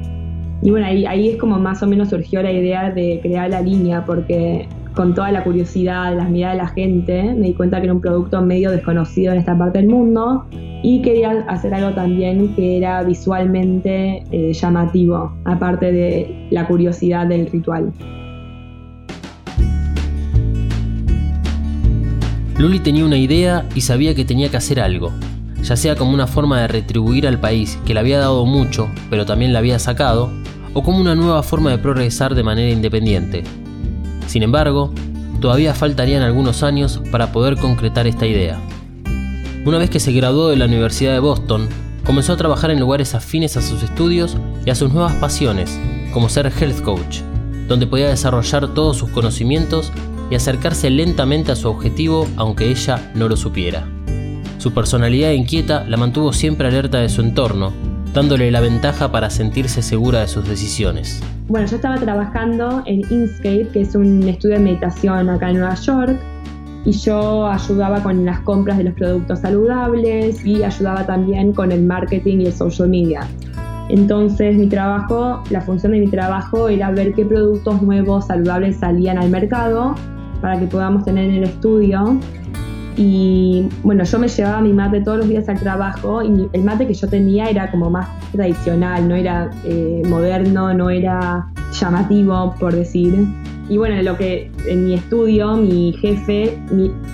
Y 0.62 0.72
bueno, 0.72 0.86
ahí, 0.86 1.30
es 1.30 1.38
como 1.38 1.60
más 1.60 1.84
o 1.84 1.88
menos 1.88 2.10
surgió 2.10 2.42
la 2.42 2.52
idea 2.52 2.90
de 2.90 3.20
crear 3.22 3.50
la 3.50 3.60
línea, 3.60 4.06
porque 4.06 4.70
con 4.96 5.14
toda 5.14 5.32
la 5.32 5.44
curiosidad, 5.44 6.16
las 6.16 6.30
miradas 6.30 6.58
de 6.58 6.64
la 6.64 6.70
gente, 6.70 7.24
me 7.34 7.48
di 7.48 7.54
cuenta 7.54 7.80
que 7.80 7.86
era 7.86 7.94
un 7.94 8.00
producto 8.00 8.42
medio 8.42 8.72
desconocido 8.72 9.34
en 9.34 9.40
esta 9.40 9.58
parte 9.58 9.80
del 9.80 9.90
mundo 9.90 10.46
y 10.84 11.02
quería 11.02 11.46
hacer 11.48 11.74
algo 11.74 11.96
también 11.96 12.54
que 12.56 12.78
era 12.78 13.02
visualmente 13.04 14.24
eh, 14.32 14.54
llamativo, 14.54 15.34
aparte 15.46 15.92
de 15.92 16.48
la 16.52 16.68
curiosidad 16.68 17.25
del 17.25 17.48
ritual. 17.48 17.92
Luli 22.58 22.80
tenía 22.80 23.06
una 23.06 23.18
idea 23.18 23.66
y 23.74 23.82
sabía 23.82 24.13
que 24.13 24.25
tenía 24.25 24.50
que 24.50 24.58
hacer 24.58 24.80
algo, 24.80 25.12
ya 25.63 25.78
sea 25.78 25.96
como 25.96 26.13
una 26.13 26.28
forma 26.28 26.62
de 26.62 26.68
retribuir 26.68 27.28
al 27.28 27.40
país 27.40 27.80
que 27.86 27.94
le 27.94 28.02
había 28.02 28.20
dado 28.20 28.46
mucho, 28.46 28.90
pero 29.10 29.25
también 29.25 29.54
le 29.54 29.60
había 29.60 29.80
sacado, 29.80 30.30
o 30.74 30.84
como 30.84 31.00
una 31.00 31.16
nueva 31.16 31.44
forma 31.44 31.72
de 31.72 31.78
progresar 31.78 32.36
de 32.36 32.44
manera 32.44 32.72
independiente. 32.72 33.44
Sin 34.28 34.44
embargo, 34.44 34.94
todavía 35.40 35.74
faltarían 35.74 36.24
algunos 36.24 36.62
años 36.62 37.02
para 37.10 37.32
poder 37.32 37.56
concretar 37.56 38.06
esta 38.06 38.28
idea. 38.28 38.60
Una 39.65 39.77
vez 39.77 39.89
que 39.89 40.01
se 40.01 40.12
graduó 40.12 40.50
de 40.50 40.58
la 40.58 40.65
Universidad 40.65 41.13
de 41.13 41.20
Boston, 41.20 41.70
comenzó 42.03 42.34
a 42.34 42.38
trabajar 42.38 42.70
en 42.70 42.82
lugares 42.82 43.15
afines 43.15 43.55
a 43.55 43.62
sus 43.62 43.82
estudios 43.82 44.36
y 44.65 44.70
a 44.72 44.75
sus 44.75 44.91
nuevas 44.91 45.13
pasiones, 45.13 45.79
como 46.12 46.27
ser 46.27 46.51
health 46.60 46.82
coach, 46.82 47.22
donde 47.70 47.88
podía 47.88 48.10
desarrollar 48.10 48.74
todos 48.74 48.98
sus 48.98 49.10
conocimientos 49.12 49.93
y 50.29 50.36
acercarse 50.36 50.89
lentamente 50.89 51.53
a 51.53 51.55
su 51.55 51.70
objetivo 51.70 52.27
aunque 52.36 52.70
ella 52.70 53.10
no 53.15 53.29
lo 53.29 53.38
supiera. 53.38 53.88
Su 54.58 54.74
personalidad 54.74 55.32
inquieta 55.32 55.86
la 55.86 55.96
mantuvo 55.96 56.34
siempre 56.34 56.67
alerta 56.67 57.00
de 57.00 57.08
su 57.08 57.22
entorno, 57.22 57.72
dándole 58.13 58.51
la 58.51 58.60
ventaja 58.60 59.13
para 59.13 59.29
sentirse 59.29 59.82
segura 59.82 60.20
de 60.20 60.27
sus 60.27 60.46
decisiones. 60.46 61.24
Bueno, 61.48 61.67
yo 61.67 61.77
estaba 61.77 61.96
trabajando 61.96 62.84
en 62.86 63.00
Inkscape, 63.10 63.70
que 63.72 63.82
es 63.82 63.96
un 63.96 64.27
estudio 64.27 64.55
de 64.55 64.62
meditación 64.62 65.29
acá 65.29 65.51
en 65.51 65.60
Nueva 65.60 65.75
York, 65.75 66.20
y 66.86 66.92
yo 66.92 67.48
ayudaba 67.48 68.02
con 68.04 68.25
las 68.25 68.40
compras 68.42 68.78
de 68.78 68.86
los 68.86 68.94
productos 68.94 69.40
saludables 69.40 70.46
y 70.46 70.63
ayudaba 70.63 71.06
también 71.06 71.54
con 71.54 71.72
el 71.72 71.84
marketing 71.84 72.40
y 72.40 72.46
el 72.48 72.54
social 72.54 72.90
media. 72.90 73.28
Entonces 73.90 74.56
mi 74.56 74.68
trabajo, 74.68 75.44
la 75.50 75.62
función 75.62 75.92
de 75.92 76.00
mi 76.00 76.08
trabajo 76.08 76.70
era 76.70 76.92
ver 76.92 77.13
qué 77.13 77.25
productos 77.25 77.82
nuevos 77.82 78.28
saludables 78.28 78.78
salían 78.78 79.18
al 79.18 79.30
mercado 79.30 79.96
para 80.42 80.60
que 80.60 80.68
podamos 80.68 81.06
tener 81.06 81.30
en 81.30 81.36
el 81.36 81.44
estudio 81.46 82.20
Y 82.96 83.68
bueno, 83.82 84.04
yo 84.04 84.20
me 84.20 84.28
llevaba 84.28 84.62
mi 84.62 84.72
mate 84.72 85.02
todos 85.02 85.18
los 85.20 85.28
días 85.28 85.50
al 85.50 85.60
trabajo 85.60 86.22
y 86.22 86.48
el 86.54 86.63
mate 86.63 86.86
que 86.86 86.94
yo 86.94 87.08
tenía 87.08 87.50
era 87.50 87.72
como 87.72 87.90
más 87.90 88.08
tradicional, 88.32 89.08
no 89.08 89.16
era 89.16 89.50
eh, 89.63 90.04
moderno, 90.08 90.74
no 90.74 90.90
era 90.90 91.48
llamativo, 91.72 92.54
por 92.60 92.75
decir. 92.75 93.25
Y 93.70 93.77
bueno, 93.77 94.01
lo 94.01 94.17
que 94.17 94.51
en 94.67 94.86
mi 94.86 94.93
estudio, 94.96 95.55
mi 95.55 95.93
jefe, 95.93 96.58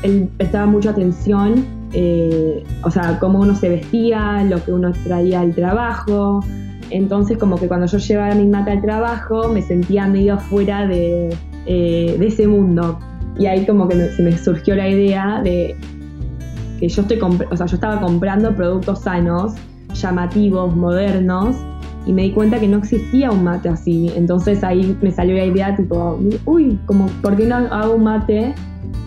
él 0.04 0.30
prestaba 0.38 0.66
mucha 0.66 0.92
atención, 0.92 1.66
eh, 1.94 2.64
o 2.84 2.92
sea, 2.92 3.20
cómo 3.20 3.40
uno 3.40 3.56
se 3.56 3.70
vestía, 3.70 4.44
lo 4.44 4.64
que 4.64 4.74
uno 4.74 4.92
traía 5.04 5.42
al 5.42 5.54
trabajo. 5.54 6.44
Entonces, 6.90 7.38
como 7.38 7.58
que 7.58 7.68
cuando 7.68 7.86
yo 7.86 7.98
llevaba 8.00 8.34
mi 8.36 8.48
mate 8.48 8.72
al 8.72 8.82
trabajo, 8.82 9.48
me 9.50 9.62
sentía 9.62 10.08
medio 10.08 10.40
fuera 10.40 10.88
de, 10.88 11.30
eh, 11.66 12.16
de 12.18 12.28
ese 12.28 12.48
mundo. 12.48 13.00
Y 13.38 13.46
ahí 13.46 13.66
como 13.66 13.88
que 13.88 14.10
se 14.10 14.24
me 14.24 14.38
surgió 14.38 14.76
la 14.76 14.90
idea 14.90 15.42
de 15.44 15.76
que 16.80 16.90
yo, 16.90 17.02
estoy 17.02 17.20
o 17.20 17.58
sea, 17.58 17.66
yo 17.68 17.76
estaba 17.76 18.02
comprando 18.02 18.56
productos 18.56 19.02
sanos, 19.02 19.54
llamativos, 19.94 20.76
modernos, 20.76 21.56
y 22.06 22.14
me 22.14 22.24
di 22.24 22.32
cuenta 22.32 22.60
que 22.60 22.68
no 22.68 22.78
existía 22.78 23.32
un 23.32 23.44
mate 23.44 23.70
así. 23.70 24.12
Entonces 24.16 24.64
ahí 24.64 24.98
me 25.02 25.12
salió 25.12 25.36
la 25.36 25.46
idea 25.46 25.76
tipo, 25.76 26.20
uy, 26.46 26.80
como, 26.86 27.08
¿por 27.22 27.36
qué 27.36 27.46
no 27.46 27.56
hago 27.56 27.96
un 27.96 28.04
mate 28.04 28.54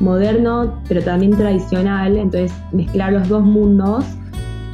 moderno, 0.00 0.78
pero 0.88 1.02
también 1.02 1.32
tradicional? 1.32 2.16
Entonces 2.16 2.52
mezclar 2.72 3.12
los 3.12 3.28
dos 3.28 3.42
mundos 3.42 4.04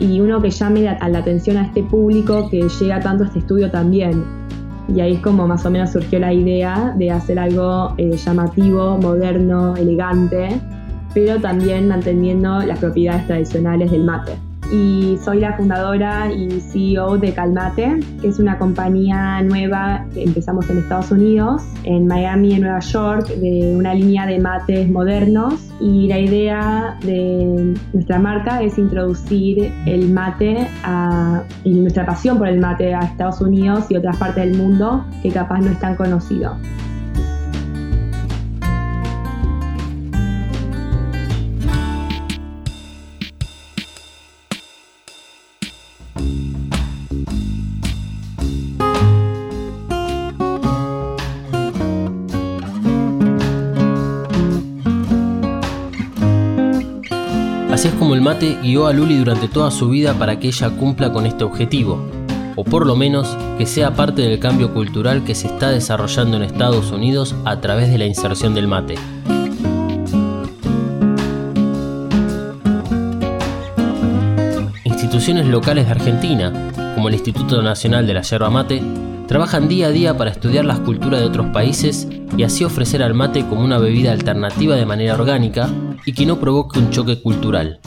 y 0.00 0.20
uno 0.20 0.40
que 0.40 0.50
llame 0.50 0.88
a 0.88 1.08
la 1.08 1.18
atención 1.18 1.56
a 1.56 1.62
este 1.62 1.82
público 1.82 2.48
que 2.50 2.68
llega 2.68 3.00
tanto 3.00 3.24
a 3.24 3.26
este 3.26 3.40
estudio 3.40 3.70
también. 3.70 4.24
Y 4.94 5.00
ahí 5.00 5.14
es 5.14 5.20
como 5.20 5.46
más 5.46 5.66
o 5.66 5.70
menos 5.70 5.92
surgió 5.92 6.18
la 6.18 6.32
idea 6.32 6.94
de 6.96 7.10
hacer 7.10 7.38
algo 7.38 7.94
eh, 7.98 8.16
llamativo, 8.16 8.96
moderno, 8.96 9.76
elegante, 9.76 10.60
pero 11.12 11.38
también 11.40 11.88
manteniendo 11.88 12.60
las 12.60 12.78
propiedades 12.78 13.26
tradicionales 13.26 13.90
del 13.90 14.04
mate 14.04 14.47
y 14.70 15.18
soy 15.22 15.40
la 15.40 15.54
fundadora 15.54 16.30
y 16.32 16.60
CEO 16.60 17.18
de 17.18 17.32
Calmate, 17.32 18.00
que 18.20 18.28
es 18.28 18.38
una 18.38 18.58
compañía 18.58 19.42
nueva 19.42 20.04
que 20.12 20.24
empezamos 20.24 20.68
en 20.70 20.78
Estados 20.78 21.10
Unidos, 21.10 21.62
en 21.84 22.06
Miami, 22.06 22.54
en 22.54 22.62
Nueva 22.62 22.80
York, 22.80 23.28
de 23.28 23.74
una 23.76 23.94
línea 23.94 24.26
de 24.26 24.38
mates 24.38 24.88
modernos 24.88 25.54
y 25.80 26.08
la 26.08 26.18
idea 26.18 26.98
de 27.02 27.74
nuestra 27.92 28.18
marca 28.18 28.62
es 28.62 28.78
introducir 28.78 29.72
el 29.86 30.12
mate 30.12 30.66
y 31.64 31.70
nuestra 31.70 32.04
pasión 32.04 32.38
por 32.38 32.48
el 32.48 32.58
mate 32.58 32.94
a 32.94 33.00
Estados 33.00 33.40
Unidos 33.40 33.86
y 33.90 33.96
otras 33.96 34.16
partes 34.16 34.44
del 34.44 34.56
mundo 34.56 35.04
que 35.22 35.30
capaz 35.30 35.60
no 35.60 35.70
es 35.70 35.78
tan 35.78 35.96
conocido. 35.96 36.56
Mate 58.28 58.58
guió 58.62 58.86
a 58.86 58.92
Luli 58.92 59.16
durante 59.16 59.48
toda 59.48 59.70
su 59.70 59.88
vida 59.88 60.12
para 60.12 60.38
que 60.38 60.48
ella 60.48 60.68
cumpla 60.68 61.10
con 61.10 61.24
este 61.24 61.44
objetivo, 61.44 62.06
o 62.56 62.62
por 62.64 62.86
lo 62.86 62.94
menos 62.94 63.38
que 63.56 63.64
sea 63.64 63.94
parte 63.94 64.20
del 64.20 64.38
cambio 64.38 64.74
cultural 64.74 65.24
que 65.24 65.34
se 65.34 65.46
está 65.46 65.70
desarrollando 65.70 66.36
en 66.36 66.42
Estados 66.42 66.90
Unidos 66.92 67.34
a 67.46 67.58
través 67.62 67.90
de 67.90 67.96
la 67.96 68.04
inserción 68.04 68.54
del 68.54 68.68
mate. 68.68 68.96
Instituciones 74.84 75.46
locales 75.46 75.86
de 75.86 75.92
Argentina, 75.92 76.52
como 76.96 77.08
el 77.08 77.14
Instituto 77.14 77.62
Nacional 77.62 78.06
de 78.06 78.12
la 78.12 78.20
Yerba 78.20 78.50
Mate, 78.50 78.82
trabajan 79.28 79.68
día 79.68 79.88
a 79.88 79.90
día 79.90 80.16
para 80.16 80.30
estudiar 80.30 80.64
las 80.64 80.80
culturas 80.80 81.20
de 81.20 81.26
otros 81.26 81.48
países 81.48 82.08
y 82.36 82.42
así 82.42 82.64
ofrecer 82.64 83.02
al 83.02 83.14
mate 83.14 83.46
como 83.46 83.62
una 83.62 83.78
bebida 83.78 84.10
alternativa 84.10 84.74
de 84.74 84.86
manera 84.86 85.14
orgánica 85.14 85.68
y 86.06 86.14
que 86.14 86.24
no 86.24 86.40
provoque 86.40 86.78
un 86.78 86.90
choque 86.90 87.20
cultural. 87.20 87.78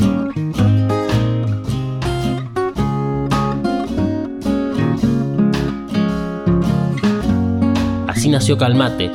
Así 8.07 8.29
nació 8.29 8.55
Calmate, 8.55 9.11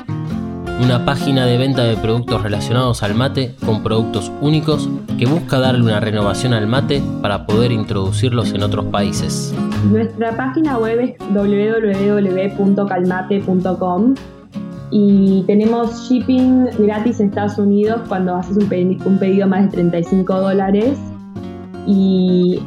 una 0.83 1.04
página 1.04 1.47
de 1.47 1.56
venta 1.56 1.85
de 1.85 1.97
productos 1.97 2.42
relacionados 2.42 3.02
al 3.02 3.14
mate 3.14 3.54
con 3.64 3.83
productos 3.83 4.30
únicos 4.40 4.88
que 5.18 5.26
busca 5.26 5.59
darle 5.59 5.83
una 5.83 5.99
renovación 6.00 6.52
al 6.52 6.66
mate 6.66 7.02
para 7.23 7.47
poder 7.47 7.73
introducirlos 7.73 8.52
en 8.52 8.62
otros 8.62 8.85
países. 8.87 9.54
Nuestra 9.90 10.37
página 10.37 10.76
web 10.78 11.00
es 11.00 11.14
www.calmate.com 11.33 14.14
y 14.90 15.45
tenemos 15.47 16.09
shipping 16.09 16.66
gratis 16.78 17.21
en 17.21 17.28
Estados 17.28 17.59
Unidos 17.59 18.00
cuando 18.09 18.35
haces 18.37 18.56
un, 18.56 19.18
pedido 19.18 19.47
más 19.49 19.64
de 19.64 19.68
35 19.68 20.40
dólares. 20.40 20.97
Y 21.87 22.62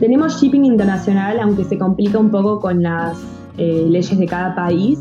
tenemos 0.00 0.40
shipping 0.40 0.64
internacional, 0.64 1.38
aunque 1.40 1.64
se 1.64 1.76
complica 1.78 2.18
un 2.18 2.30
poco 2.30 2.60
con 2.60 2.82
las 2.82 3.18
eh, 3.58 3.86
leyes 3.88 4.18
de 4.18 4.26
cada 4.26 4.54
país. 4.54 4.98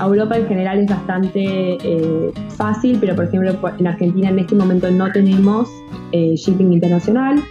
Europa 0.00 0.36
en 0.36 0.46
general 0.46 0.80
es 0.80 0.88
bastante 0.88 1.42
eh, 1.42 2.32
fácil, 2.56 2.98
pero 3.00 3.14
por 3.14 3.26
ejemplo 3.26 3.52
en 3.78 3.86
Argentina 3.86 4.28
en 4.28 4.38
este 4.38 4.54
momento 4.54 4.90
no 4.90 5.10
tenemos 5.12 5.68
eh, 6.12 6.34
shipping 6.36 6.72
internacional, 6.72 7.42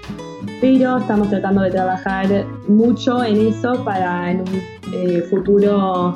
pero 0.59 0.97
estamos 0.97 1.29
tratando 1.29 1.61
de 1.61 1.71
trabajar 1.71 2.45
mucho 2.67 3.23
en 3.23 3.47
eso 3.47 3.83
para 3.83 4.31
en 4.31 4.41
un 4.41 5.23
futuro 5.29 6.15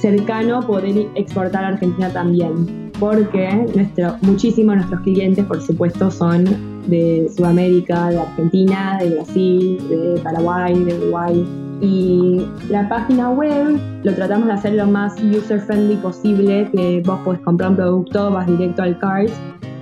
cercano 0.00 0.60
poder 0.60 1.08
exportar 1.14 1.64
a 1.64 1.68
Argentina 1.68 2.10
también, 2.10 2.90
porque 2.98 3.66
nuestro, 3.74 4.16
muchísimos 4.22 4.72
de 4.72 4.76
nuestros 4.76 5.00
clientes, 5.02 5.44
por 5.44 5.60
supuesto, 5.60 6.10
son 6.10 6.44
de 6.86 7.30
Sudamérica, 7.34 8.08
de 8.10 8.20
Argentina, 8.20 8.98
de 9.00 9.10
Brasil, 9.10 9.78
de 9.88 10.20
Paraguay, 10.22 10.84
de 10.84 10.94
Uruguay. 10.94 11.46
Y 11.80 12.46
la 12.68 12.88
página 12.88 13.30
web 13.30 13.80
lo 14.02 14.14
tratamos 14.14 14.48
de 14.48 14.52
hacer 14.52 14.74
lo 14.74 14.86
más 14.86 15.14
user 15.22 15.60
friendly 15.60 15.96
posible, 15.96 16.68
que 16.72 17.02
vos 17.06 17.18
podés 17.24 17.40
comprar 17.40 17.70
un 17.70 17.76
producto, 17.76 18.30
vas 18.30 18.46
directo 18.46 18.82
al 18.82 18.98
cart, 18.98 19.30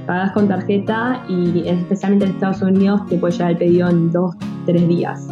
pagas 0.06 0.32
con 0.32 0.48
tarjeta 0.48 1.22
y 1.28 1.66
especialmente 1.66 2.26
en 2.26 2.32
Estados 2.32 2.62
Unidos 2.62 3.04
te 3.08 3.18
puede 3.18 3.32
llegar 3.32 3.50
el 3.50 3.58
pedido 3.58 3.88
en 3.88 4.12
dos, 4.12 4.34
tres 4.64 4.86
días. 4.86 5.28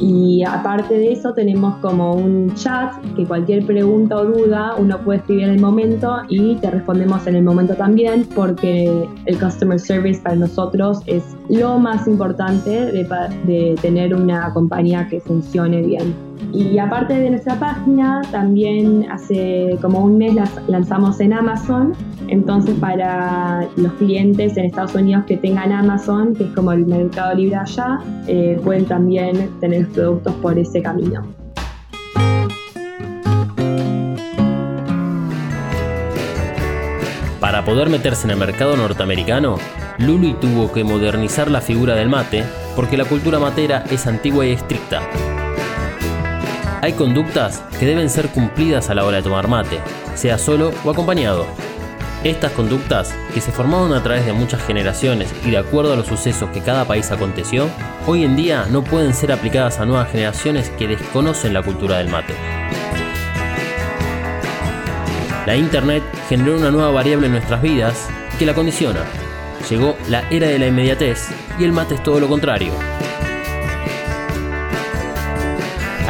Y 0.00 0.42
aparte 0.44 0.94
de 0.94 1.12
eso 1.12 1.34
tenemos 1.34 1.76
como 1.76 2.14
un 2.14 2.54
chat 2.54 2.94
que 3.16 3.26
cualquier 3.26 3.66
pregunta 3.66 4.16
o 4.16 4.24
duda 4.24 4.74
uno 4.78 4.98
puede 5.04 5.18
escribir 5.18 5.44
en 5.44 5.50
el 5.50 5.60
momento 5.60 6.22
y 6.28 6.54
te 6.56 6.70
respondemos 6.70 7.26
en 7.26 7.36
el 7.36 7.42
momento 7.42 7.74
también 7.74 8.26
porque 8.34 9.06
el 9.26 9.38
customer 9.38 9.78
service 9.78 10.20
para 10.22 10.36
nosotros 10.36 11.00
es 11.06 11.22
lo 11.50 11.78
más 11.78 12.06
importante 12.06 12.70
de, 12.70 13.06
de 13.44 13.76
tener 13.82 14.14
una 14.14 14.52
compañía 14.54 15.06
que 15.08 15.20
funcione 15.20 15.82
bien. 15.82 16.29
Y 16.52 16.78
aparte 16.78 17.14
de 17.14 17.30
nuestra 17.30 17.54
página, 17.56 18.22
también 18.30 19.06
hace 19.10 19.78
como 19.80 20.00
un 20.00 20.18
mes 20.18 20.34
las 20.34 20.50
lanzamos 20.68 21.20
en 21.20 21.32
Amazon. 21.32 21.92
Entonces, 22.28 22.74
para 22.80 23.68
los 23.76 23.92
clientes 23.94 24.56
en 24.56 24.66
Estados 24.66 24.94
Unidos 24.94 25.24
que 25.26 25.36
tengan 25.36 25.72
Amazon, 25.72 26.34
que 26.34 26.44
es 26.44 26.50
como 26.50 26.72
el 26.72 26.86
mercado 26.86 27.34
libre 27.34 27.56
allá, 27.56 28.00
eh, 28.26 28.60
pueden 28.62 28.84
también 28.84 29.50
tener 29.60 29.88
productos 29.88 30.34
por 30.36 30.58
ese 30.58 30.82
camino. 30.82 31.22
Para 37.40 37.64
poder 37.64 37.90
meterse 37.90 38.26
en 38.26 38.30
el 38.30 38.38
mercado 38.38 38.76
norteamericano, 38.76 39.56
Luli 39.98 40.34
tuvo 40.34 40.70
que 40.70 40.84
modernizar 40.84 41.50
la 41.50 41.60
figura 41.60 41.94
del 41.94 42.08
mate 42.08 42.44
porque 42.76 42.96
la 42.96 43.04
cultura 43.04 43.38
matera 43.38 43.84
es 43.90 44.06
antigua 44.06 44.46
y 44.46 44.52
estricta. 44.52 45.00
Hay 46.82 46.94
conductas 46.94 47.62
que 47.78 47.84
deben 47.84 48.08
ser 48.08 48.28
cumplidas 48.28 48.88
a 48.88 48.94
la 48.94 49.04
hora 49.04 49.18
de 49.18 49.22
tomar 49.22 49.48
mate, 49.48 49.80
sea 50.14 50.38
solo 50.38 50.72
o 50.82 50.90
acompañado. 50.90 51.46
Estas 52.24 52.52
conductas, 52.52 53.14
que 53.34 53.42
se 53.42 53.52
formaron 53.52 53.92
a 53.92 54.02
través 54.02 54.24
de 54.24 54.32
muchas 54.32 54.62
generaciones 54.64 55.30
y 55.44 55.50
de 55.50 55.58
acuerdo 55.58 55.92
a 55.92 55.96
los 55.96 56.06
sucesos 56.06 56.48
que 56.50 56.62
cada 56.62 56.86
país 56.86 57.10
aconteció, 57.10 57.68
hoy 58.06 58.24
en 58.24 58.34
día 58.34 58.66
no 58.70 58.82
pueden 58.82 59.12
ser 59.12 59.30
aplicadas 59.30 59.78
a 59.78 59.84
nuevas 59.84 60.10
generaciones 60.10 60.70
que 60.70 60.88
desconocen 60.88 61.52
la 61.52 61.62
cultura 61.62 61.98
del 61.98 62.08
mate. 62.08 62.34
La 65.46 65.56
Internet 65.56 66.02
generó 66.30 66.56
una 66.56 66.70
nueva 66.70 66.90
variable 66.92 67.26
en 67.26 67.32
nuestras 67.32 67.60
vidas 67.60 68.08
que 68.38 68.46
la 68.46 68.54
condiciona. 68.54 69.00
Llegó 69.68 69.96
la 70.08 70.26
era 70.30 70.48
de 70.48 70.58
la 70.58 70.68
inmediatez 70.68 71.28
y 71.58 71.64
el 71.64 71.72
mate 71.72 71.96
es 71.96 72.02
todo 72.02 72.20
lo 72.20 72.28
contrario. 72.28 72.72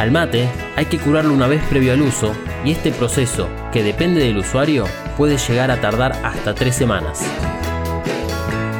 Al 0.01 0.09
mate 0.09 0.49
hay 0.77 0.85
que 0.85 0.97
curarlo 0.97 1.31
una 1.31 1.45
vez 1.45 1.61
previo 1.69 1.93
al 1.93 2.01
uso 2.01 2.33
y 2.65 2.71
este 2.71 2.91
proceso, 2.91 3.47
que 3.71 3.83
depende 3.83 4.23
del 4.23 4.39
usuario, 4.39 4.85
puede 5.15 5.37
llegar 5.37 5.69
a 5.69 5.79
tardar 5.79 6.13
hasta 6.23 6.55
tres 6.55 6.75
semanas. 6.75 7.23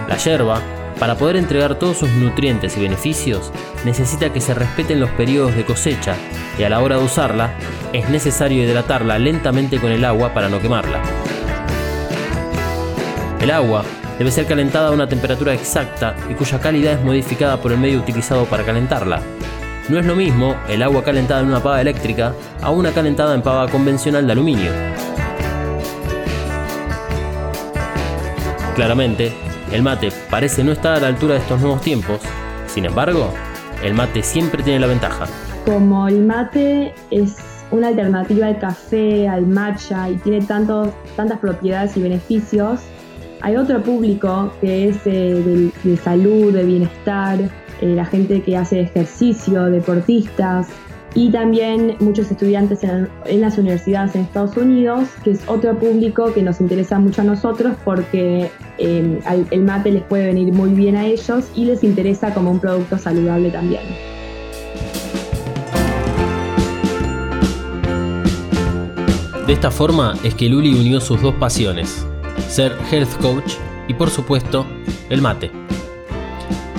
La 0.10 0.18
yerba, 0.18 0.60
para 0.98 1.14
poder 1.14 1.36
entregar 1.36 1.76
todos 1.76 2.00
sus 2.00 2.10
nutrientes 2.10 2.76
y 2.76 2.82
beneficios, 2.82 3.52
necesita 3.86 4.34
que 4.34 4.42
se 4.42 4.56
respeten 4.56 5.00
los 5.00 5.12
periodos 5.12 5.56
de 5.56 5.64
cosecha 5.64 6.16
y 6.58 6.64
a 6.64 6.70
la 6.70 6.80
hora 6.80 6.98
de 6.98 7.06
usarla, 7.06 7.54
es 7.94 8.10
necesario 8.10 8.64
hidratarla 8.64 9.20
lentamente 9.20 9.80
con 9.80 9.92
el 9.92 10.04
agua 10.04 10.34
para 10.34 10.50
no 10.50 10.60
quemarla. 10.60 11.04
El 13.40 13.52
agua 13.52 13.86
debe 14.18 14.32
ser 14.32 14.48
calentada 14.48 14.88
a 14.88 14.92
una 14.92 15.08
temperatura 15.08 15.54
exacta 15.54 16.16
y 16.32 16.34
cuya 16.34 16.60
calidad 16.60 16.94
es 16.94 17.06
modificada 17.06 17.62
por 17.62 17.72
el 17.72 17.78
medio 17.78 18.00
utilizado 18.00 18.46
para 18.46 18.64
calentarla. 18.64 19.22
No 19.92 20.00
es 20.00 20.06
lo 20.06 20.16
mismo 20.16 20.56
el 20.70 20.84
agua 20.84 21.04
calentada 21.04 21.42
en 21.42 21.48
una 21.48 21.62
pava 21.62 21.82
eléctrica 21.82 22.34
a 22.62 22.72
una 22.72 22.92
calentada 22.92 23.36
en 23.36 23.42
pava 23.42 23.68
convencional 23.68 24.26
de 24.26 24.32
aluminio. 24.32 24.72
Claramente, 28.74 29.34
el 29.70 29.84
mate 29.84 30.14
parece 30.30 30.64
no 30.64 30.72
estar 30.72 30.96
a 30.96 31.00
la 31.02 31.08
altura 31.08 31.34
de 31.34 31.42
estos 31.42 31.60
nuevos 31.60 31.82
tiempos, 31.82 32.22
sin 32.68 32.86
embargo, 32.86 33.34
el 33.84 33.94
mate 33.94 34.24
siempre 34.24 34.64
tiene 34.64 34.80
la 34.80 34.88
ventaja. 34.88 35.26
Como 35.66 36.08
el 36.08 36.22
mate 36.22 36.94
es 37.10 37.36
una 37.72 37.90
alternativa 37.90 38.48
al 38.48 38.60
café, 38.60 39.28
al 39.28 39.46
matcha 39.46 40.10
y 40.10 40.16
tiene 40.16 40.46
tantos, 40.46 40.88
tantas 41.18 41.40
propiedades 41.40 41.98
y 41.98 42.02
beneficios, 42.02 42.80
hay 43.42 43.56
otro 43.56 43.82
público 43.82 44.54
que 44.62 44.90
es 44.90 44.98
eh, 45.06 45.72
de, 45.84 45.98
salud, 45.98 46.54
de 46.54 46.64
bienestar, 46.64 47.40
eh, 47.82 47.96
la 47.96 48.06
gente 48.06 48.42
que 48.42 48.58
hace 48.58 48.82
ejercicio, 48.82 49.66
deportistas 49.66 50.68
y 51.14 51.30
también 51.30 51.98
muchos 52.00 52.32
estudiantes 52.32 52.84
en, 52.84 53.10
las 53.42 53.58
universidades 53.58 54.16
en 54.16 54.22
Estados 54.22 54.56
Unidos, 54.56 55.10
que 55.24 55.32
es 55.32 55.42
otro 55.48 55.78
público 55.78 56.34
que 56.34 56.42
nos 56.42 56.62
interesa 56.62 57.00
mucho 57.00 57.22
a 57.22 57.26
nosotros 57.26 57.76
porque 57.84 58.50
eh, 58.78 59.20
el 59.52 59.64
mate 59.64 59.92
les 59.92 60.04
puede 60.04 60.28
venir 60.28 60.54
muy 60.54 60.70
bien 60.70 60.96
a 60.96 61.06
ellos 61.06 61.46
y 61.56 61.66
les 61.66 61.84
interesa 61.84 62.34
como 62.34 62.52
un 62.52 62.60
producto 62.60 62.98
saludable 62.98 63.50
también. 63.50 63.82
De 69.52 69.54
esta 69.56 69.70
forma 69.70 70.14
es 70.24 70.34
que 70.34 70.48
Luli 70.48 70.74
unió 70.74 71.02
sus 71.02 71.22
dos 71.22 71.36
pasiones, 71.36 72.06
ser 72.48 72.72
health 72.90 73.14
coach 73.20 73.56
y 73.90 73.94
por 73.94 74.10
supuesto 74.10 74.66
el 75.10 75.22
mate. 75.22 75.52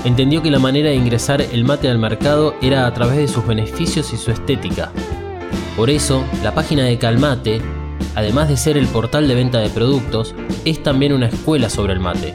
Entendió 0.05 0.43
que 0.43 0.51
la 0.51 0.59
manera 0.59 0.89
de 0.89 0.97
ingresar 0.97 1.41
el 1.41 1.65
mate 1.65 1.89
al 1.89 1.99
mercado 1.99 2.57
era 2.61 2.87
a 2.87 2.95
través 2.95 3.19
de 3.19 3.29
sus 3.29 3.47
beneficios 3.47 4.13
y 4.13 4.17
su 4.17 4.33
estética. 4.33 4.91
Por 5.77 5.91
eso, 5.91 6.25
la 6.43 6.53
página 6.53 6.85
de 6.85 6.99
Calmate, 6.99 7.63
además 8.17 8.49
de 8.49 8.57
ser 8.57 8.77
el 8.77 8.89
portal 8.89 9.29
de 9.29 9.37
venta 9.37 9.61
de 9.61 9.71
productos, 9.71 10.35
es 10.65 10.83
también 10.83 11.13
una 11.13 11.27
escuela 11.27 11.71
sobre 11.71 11.93
el 11.93 12.01
mate. 12.01 12.35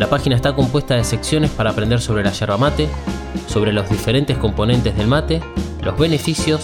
La 0.00 0.10
página 0.10 0.34
está 0.34 0.56
compuesta 0.56 0.96
de 0.96 1.04
secciones 1.04 1.50
para 1.50 1.70
aprender 1.70 2.00
sobre 2.00 2.24
la 2.24 2.32
yerba 2.32 2.58
mate, 2.58 2.88
sobre 3.46 3.72
los 3.72 3.88
diferentes 3.88 4.36
componentes 4.36 4.96
del 4.96 5.06
mate, 5.06 5.40
los 5.82 5.96
beneficios 5.96 6.62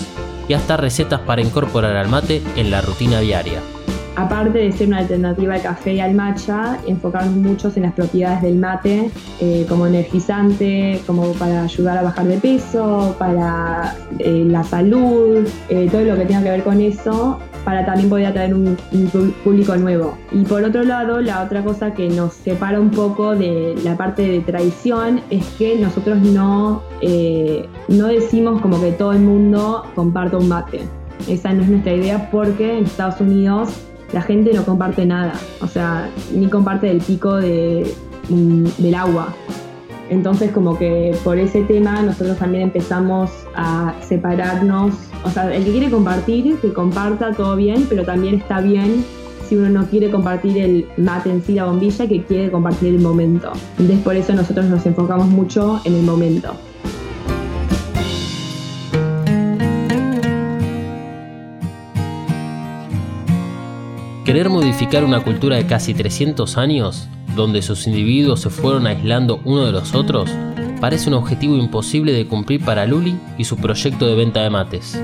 y 0.49 0.55
hasta 0.55 0.77
recetas 0.77 1.21
para 1.21 1.43
incorporar 1.43 1.97
al 1.97 2.09
mate 2.09 2.43
en 2.57 2.73
la 2.73 2.81
rutina 2.81 3.21
diaria 3.21 3.61
aparte 4.19 4.59
de 4.59 4.73
ser 4.73 4.89
una 4.89 4.99
alternativa 4.99 5.55
al 5.55 5.63
café 5.63 5.95
y 5.95 6.01
al 6.01 6.13
matcha, 6.15 6.77
enfocamos 6.89 7.37
mucho 7.37 7.71
en 7.77 7.85
las 7.85 7.93
propiedades 7.93 8.43
del 8.43 8.57
mate 8.57 9.11
eh, 9.41 9.65
como 9.69 9.87
energizante, 9.87 11.01
como 11.07 11.33
para 11.35 11.63
ayudar 11.63 11.99
a 11.99 12.03
bajar 12.03 12.27
de 12.27 12.39
peso, 12.39 13.15
para 13.17 13.95
eh, 14.19 14.45
la 14.45 14.65
salud, 14.65 15.47
eh, 15.69 15.89
todo 15.91 16.03
lo 16.03 16.17
que 16.17 16.25
tenga 16.25 16.43
que 16.43 16.51
ver 16.51 16.65
con 16.65 16.81
eso, 16.81 17.39
para 17.65 17.87
también 17.87 18.09
poder 18.09 18.27
atraer 18.27 18.55
un, 18.55 18.77
público 19.45 19.77
nuevo. 19.77 20.19
Y 20.33 20.43
por 20.43 20.65
otro 20.65 20.83
lado, 20.83 21.21
la 21.21 21.45
otra 21.45 21.63
cosa 21.63 21.95
que 21.95 22.09
nos 22.09 22.33
separa 22.33 22.81
un 22.81 22.91
poco 22.91 23.37
de 23.37 23.77
la 23.85 23.97
parte 23.97 24.23
de 24.23 24.41
tradición 24.41 25.21
es 25.31 25.47
que 25.59 25.79
nosotros 25.79 26.19
no, 26.19 26.83
no 27.89 28.07
decimos 28.09 28.61
como 28.63 28.81
que 28.81 28.91
todo 28.93 29.13
el 29.13 29.21
mundo 29.21 29.85
comparta 29.95 30.39
un 30.39 30.49
mate. 30.49 30.81
Esa 31.29 31.53
no 31.53 31.63
es 31.63 31.69
nuestra 31.69 31.93
idea 31.93 32.31
porque 32.31 32.79
en 32.79 32.85
Estados 32.85 33.21
Unidos 33.21 33.88
la 34.13 34.23
gente 34.23 34.53
no 34.53 34.65
comparte 34.65 35.05
nada, 35.05 35.35
o 35.61 35.67
sea, 35.67 36.09
ni 36.35 36.49
comparte 36.49 36.91
el 36.91 36.99
pico 36.99 37.37
de, 37.37 37.93
mm, 38.29 38.65
del 38.79 38.95
agua. 38.95 39.35
Entonces 40.11 40.51
como 40.53 40.79
que 40.79 41.15
por 41.23 41.39
ese 41.39 41.63
tema 41.63 42.01
nosotros 42.01 42.39
también 42.39 42.65
empezamos 42.65 43.31
a 43.55 43.95
separarnos, 44.01 44.95
o 45.25 45.31
sea, 45.31 45.55
el 45.55 45.65
que 45.65 45.73
quiere 45.73 45.91
compartir, 45.91 46.57
que 46.61 46.73
comparta 46.73 47.33
todo 47.33 47.57
bien, 47.57 47.87
pero 47.89 48.05
también 48.05 48.37
está 48.37 48.61
bien 48.61 49.05
si 49.47 49.57
uno 49.57 49.69
no 49.71 49.87
quiere 49.87 50.11
compartir 50.11 50.59
el 50.59 50.87
mate 50.99 51.31
en 51.31 51.43
sí, 51.43 51.55
la 51.55 51.65
bombilla, 51.65 52.07
que 52.07 52.23
quiere 52.23 52.51
compartir 52.51 52.95
el 52.95 53.01
momento. 53.01 53.53
Entonces 53.79 53.99
por 54.05 54.17
eso 54.17 54.35
nosotros 54.35 54.67
nos 54.67 54.85
enfocamos 54.87 55.29
mucho 55.29 55.81
en 55.85 55.95
el 55.95 56.03
momento. 56.03 56.55
Querer 64.29 64.51
modificar 64.51 65.05
una 65.05 65.21
cultura 65.21 65.57
de 65.57 65.65
casi 65.65 65.95
300 65.95 66.59
años, 66.59 67.09
donde 67.35 67.63
sus 67.63 67.87
individuos 67.87 68.43
se 68.43 68.51
fueron 68.51 68.87
aislando 68.87 69.41
uno 69.47 69.65
de 69.65 69.73
los 69.73 69.95
otros, 69.95 70.31
parece 70.83 71.09
un 71.09 71.15
objetivo 71.15 71.57
imposible 71.57 72.13
de 72.13 72.27
cumplir 72.27 72.63
para 72.63 72.85
Luli 72.85 73.19
y 73.39 73.45
su 73.45 73.57
proyecto 73.57 74.07
de 74.07 74.17
venta 74.17 74.43
de 74.43 74.51
mates. 74.51 75.01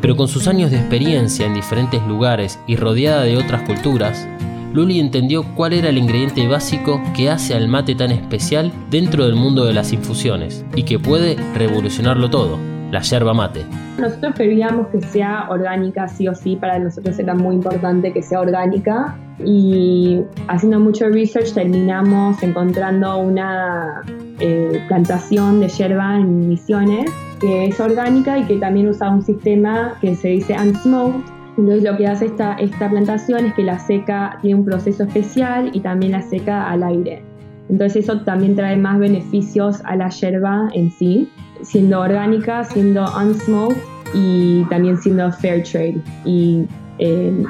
Pero 0.00 0.14
con 0.14 0.28
sus 0.28 0.46
años 0.46 0.70
de 0.70 0.76
experiencia 0.76 1.44
en 1.44 1.54
diferentes 1.54 2.00
lugares 2.06 2.60
y 2.68 2.76
rodeada 2.76 3.24
de 3.24 3.36
otras 3.36 3.62
culturas, 3.62 4.24
Luli 4.72 5.00
entendió 5.00 5.42
cuál 5.56 5.72
era 5.72 5.88
el 5.88 5.98
ingrediente 5.98 6.46
básico 6.46 7.02
que 7.12 7.28
hace 7.28 7.54
al 7.54 7.66
mate 7.66 7.96
tan 7.96 8.12
especial 8.12 8.70
dentro 8.88 9.26
del 9.26 9.34
mundo 9.34 9.64
de 9.64 9.72
las 9.72 9.92
infusiones 9.92 10.64
y 10.76 10.84
que 10.84 11.00
puede 11.00 11.34
revolucionarlo 11.56 12.30
todo, 12.30 12.75
la 12.90 13.00
yerba 13.00 13.34
mate. 13.34 13.64
Nosotros 13.98 14.34
queríamos 14.34 14.88
que 14.88 15.00
sea 15.00 15.46
orgánica, 15.50 16.08
sí 16.08 16.28
o 16.28 16.34
sí, 16.34 16.56
para 16.56 16.78
nosotros 16.78 17.18
era 17.18 17.34
muy 17.34 17.54
importante 17.54 18.12
que 18.12 18.22
sea 18.22 18.40
orgánica 18.40 19.16
y 19.44 20.22
haciendo 20.48 20.80
mucho 20.80 21.08
research 21.08 21.52
terminamos 21.52 22.42
encontrando 22.42 23.18
una 23.18 24.02
eh, 24.40 24.82
plantación 24.88 25.60
de 25.60 25.68
yerba 25.68 26.16
en 26.16 26.48
Misiones 26.48 27.10
que 27.40 27.66
es 27.66 27.80
orgánica 27.80 28.38
y 28.38 28.44
que 28.44 28.56
también 28.56 28.88
usa 28.88 29.10
un 29.10 29.22
sistema 29.22 29.94
que 30.00 30.14
se 30.14 30.28
dice 30.28 30.54
unsmoked. 30.58 31.20
Entonces 31.58 31.84
lo 31.84 31.96
que 31.96 32.06
hace 32.06 32.26
esta, 32.26 32.54
esta 32.54 32.90
plantación 32.90 33.46
es 33.46 33.54
que 33.54 33.62
la 33.62 33.78
seca 33.78 34.38
tiene 34.42 34.60
un 34.60 34.64
proceso 34.64 35.04
especial 35.04 35.70
y 35.72 35.80
también 35.80 36.12
la 36.12 36.22
seca 36.22 36.70
al 36.70 36.82
aire. 36.82 37.22
Entonces 37.68 38.04
eso 38.04 38.20
también 38.20 38.54
trae 38.54 38.76
más 38.76 38.98
beneficios 38.98 39.80
a 39.84 39.96
la 39.96 40.08
yerba 40.10 40.68
en 40.72 40.90
sí 40.92 41.30
siendo 41.62 42.00
orgánica, 42.00 42.64
siendo 42.64 43.04
unsmoked 43.16 43.76
y 44.14 44.64
también 44.64 44.98
siendo 44.98 45.32
fair 45.32 45.62
trade. 45.62 46.00
Y, 46.24 46.66
eh, 46.98 47.44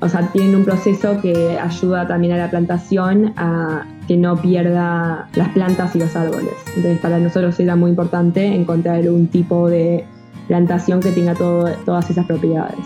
o 0.00 0.08
sea, 0.08 0.26
tienen 0.32 0.56
un 0.56 0.64
proceso 0.64 1.20
que 1.20 1.58
ayuda 1.58 2.06
también 2.06 2.32
a 2.34 2.36
la 2.36 2.50
plantación 2.50 3.32
a 3.36 3.86
que 4.08 4.16
no 4.16 4.36
pierda 4.36 5.28
las 5.34 5.48
plantas 5.50 5.94
y 5.94 6.00
los 6.00 6.14
árboles. 6.16 6.54
Entonces, 6.76 6.98
para 7.00 7.18
nosotros 7.18 7.58
era 7.60 7.76
muy 7.76 7.90
importante 7.90 8.44
encontrar 8.46 9.08
un 9.08 9.28
tipo 9.28 9.68
de 9.68 10.04
plantación 10.48 11.00
que 11.00 11.12
tenga 11.12 11.34
todas 11.34 12.10
esas 12.10 12.26
propiedades. 12.26 12.80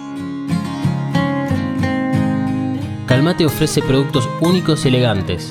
Calmate 3.07 3.46
ofrece 3.46 3.83
productos 3.83 4.29
únicos 4.40 4.85
y 4.85 4.88
elegantes. 4.88 5.50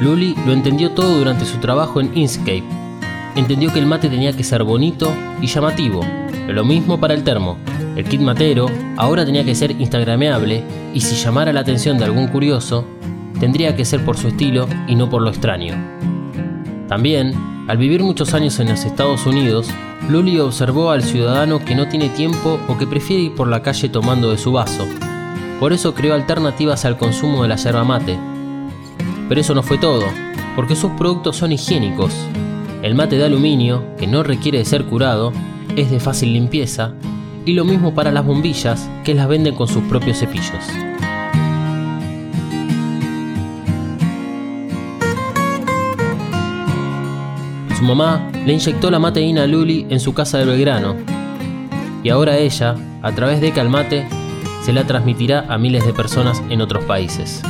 Luli 0.00 0.36
lo 0.46 0.52
entendió 0.52 0.92
todo 0.92 1.18
durante 1.18 1.44
su 1.44 1.58
trabajo 1.58 2.00
en 2.00 2.16
Inkscape, 2.16 2.64
entendió 3.34 3.72
que 3.72 3.78
el 3.78 3.86
mate 3.86 4.08
tenía 4.08 4.32
que 4.32 4.44
ser 4.44 4.62
bonito 4.62 5.12
y 5.40 5.46
llamativo. 5.46 6.00
Lo 6.48 6.64
mismo 6.64 6.98
para 7.00 7.14
el 7.14 7.24
termo. 7.24 7.56
El 7.96 8.04
kit 8.04 8.20
matero 8.20 8.66
ahora 8.96 9.24
tenía 9.24 9.44
que 9.44 9.54
ser 9.54 9.70
instagrameable 9.72 10.62
y 10.94 11.00
si 11.00 11.14
llamara 11.16 11.52
la 11.52 11.60
atención 11.60 11.98
de 11.98 12.04
algún 12.04 12.28
curioso, 12.28 12.86
tendría 13.38 13.76
que 13.76 13.84
ser 13.84 14.04
por 14.04 14.16
su 14.16 14.28
estilo 14.28 14.66
y 14.86 14.94
no 14.94 15.08
por 15.08 15.22
lo 15.22 15.30
extraño. 15.30 15.74
También, 16.88 17.34
al 17.68 17.78
vivir 17.78 18.02
muchos 18.02 18.34
años 18.34 18.58
en 18.60 18.68
los 18.68 18.84
Estados 18.84 19.26
Unidos, 19.26 19.68
Luli 20.08 20.38
observó 20.38 20.90
al 20.90 21.02
ciudadano 21.02 21.64
que 21.64 21.74
no 21.74 21.88
tiene 21.88 22.08
tiempo 22.08 22.58
o 22.68 22.76
que 22.76 22.86
prefiere 22.86 23.22
ir 23.24 23.34
por 23.34 23.48
la 23.48 23.62
calle 23.62 23.88
tomando 23.88 24.30
de 24.30 24.38
su 24.38 24.52
vaso. 24.52 24.86
Por 25.60 25.72
eso 25.72 25.94
creó 25.94 26.14
alternativas 26.14 26.84
al 26.84 26.98
consumo 26.98 27.42
de 27.42 27.48
la 27.48 27.56
yerba 27.56 27.84
mate. 27.84 28.18
Pero 29.28 29.40
eso 29.40 29.54
no 29.54 29.62
fue 29.62 29.78
todo, 29.78 30.06
porque 30.56 30.76
sus 30.76 30.90
productos 30.92 31.36
son 31.36 31.52
higiénicos 31.52 32.12
el 32.82 32.96
mate 32.96 33.16
de 33.16 33.24
aluminio, 33.24 33.84
que 33.96 34.08
no 34.08 34.24
requiere 34.24 34.58
de 34.58 34.64
ser 34.64 34.84
curado, 34.84 35.32
es 35.76 35.90
de 35.90 36.00
fácil 36.00 36.32
limpieza, 36.32 36.94
y 37.46 37.52
lo 37.52 37.64
mismo 37.64 37.94
para 37.94 38.10
las 38.10 38.26
bombillas, 38.26 38.90
que 39.04 39.14
las 39.14 39.28
venden 39.28 39.54
con 39.54 39.68
sus 39.68 39.84
propios 39.84 40.18
cepillos. 40.18 40.64
Su 47.78 47.84
mamá 47.84 48.30
le 48.44 48.52
inyectó 48.52 48.90
la 48.90 48.98
mateína 48.98 49.44
a 49.44 49.46
Luli 49.46 49.86
en 49.88 50.00
su 50.00 50.12
casa 50.12 50.38
de 50.38 50.44
Belgrano, 50.44 50.96
y 52.02 52.08
ahora 52.08 52.36
ella, 52.36 52.74
a 53.00 53.12
través 53.12 53.40
de 53.40 53.52
Calmate, 53.52 54.06
se 54.64 54.72
la 54.72 54.84
transmitirá 54.84 55.46
a 55.48 55.56
miles 55.56 55.86
de 55.86 55.92
personas 55.92 56.42
en 56.50 56.60
otros 56.60 56.84
países. 56.84 57.42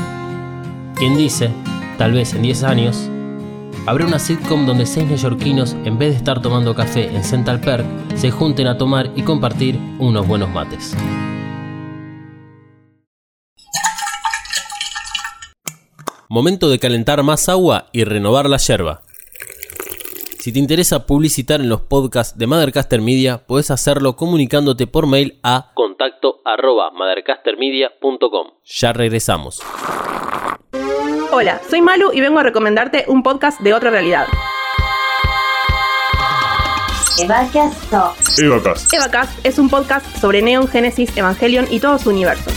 Quien 0.94 1.16
dice, 1.16 1.50
tal 1.96 2.12
vez 2.12 2.34
en 2.34 2.42
10 2.42 2.62
años, 2.64 3.10
habrá 3.86 4.06
una 4.06 4.18
sitcom 4.18 4.66
donde 4.66 4.86
seis 4.86 5.06
neoyorquinos, 5.06 5.74
en 5.84 5.98
vez 5.98 6.10
de 6.10 6.16
estar 6.16 6.40
tomando 6.40 6.74
café 6.74 7.06
en 7.06 7.24
Central 7.24 7.60
Perk, 7.60 7.86
se 8.14 8.30
junten 8.30 8.66
a 8.66 8.78
tomar 8.78 9.10
y 9.16 9.22
compartir 9.22 9.78
unos 9.98 10.26
buenos 10.26 10.50
mates. 10.50 10.96
Momento 16.28 16.70
de 16.70 16.78
calentar 16.78 17.22
más 17.22 17.48
agua 17.50 17.88
y 17.92 18.04
renovar 18.04 18.48
la 18.48 18.56
yerba. 18.56 19.02
Si 20.38 20.52
te 20.52 20.58
interesa 20.58 21.06
publicitar 21.06 21.60
en 21.60 21.68
los 21.68 21.82
podcasts 21.82 22.36
de 22.38 22.46
Mothercaster 22.46 23.00
Media, 23.00 23.46
puedes 23.46 23.70
hacerlo 23.70 24.16
comunicándote 24.16 24.86
por 24.86 25.06
mail 25.06 25.38
a 25.42 25.70
contacto 25.74 26.40
arroba 26.44 26.90
mothercastermedia.com. 26.90 28.48
Ya 28.64 28.92
regresamos. 28.92 29.62
Hola, 31.34 31.62
soy 31.70 31.80
Malu 31.80 32.10
y 32.12 32.20
vengo 32.20 32.40
a 32.40 32.42
recomendarte 32.42 33.06
un 33.08 33.22
podcast 33.22 33.58
de 33.60 33.72
otra 33.72 33.88
realidad. 33.88 34.26
Evacast. 37.18 38.38
Evacast. 38.38 38.92
Evacast 38.92 39.46
es 39.46 39.58
un 39.58 39.70
podcast 39.70 40.04
sobre 40.18 40.42
Neon, 40.42 40.68
Genesis, 40.68 41.16
Evangelion 41.16 41.66
y 41.70 41.80
todo 41.80 41.98
su 41.98 42.10
universo. 42.10 42.50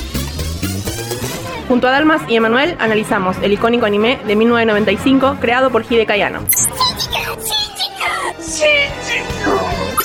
Junto 1.69 1.87
a 1.87 1.91
Dalmas 1.91 2.21
y 2.27 2.35
Emanuel 2.35 2.75
analizamos 2.79 3.37
el 3.41 3.53
icónico 3.53 3.85
anime 3.85 4.19
de 4.27 4.35
1995 4.35 5.37
creado 5.39 5.69
por 5.69 5.85
Hide 5.89 6.05
Kayano. 6.05 6.41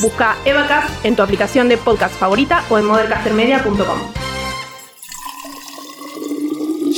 Busca 0.00 0.36
Evacast 0.44 1.04
en 1.04 1.16
tu 1.16 1.24
aplicación 1.24 1.68
de 1.68 1.76
podcast 1.76 2.14
favorita 2.14 2.62
o 2.70 2.78
en 2.78 2.84
mothercastermedia.com. 2.84 3.98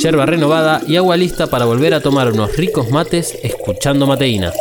Yerba 0.03 0.25
renovada 0.25 0.81
y 0.85 0.97
agua 0.97 1.15
lista 1.15 1.47
para 1.47 1.63
volver 1.63 1.93
a 1.93 2.01
tomar 2.01 2.29
unos 2.29 2.57
ricos 2.57 2.91
mates 2.91 3.39
escuchando 3.41 4.05
mateína. 4.05 4.51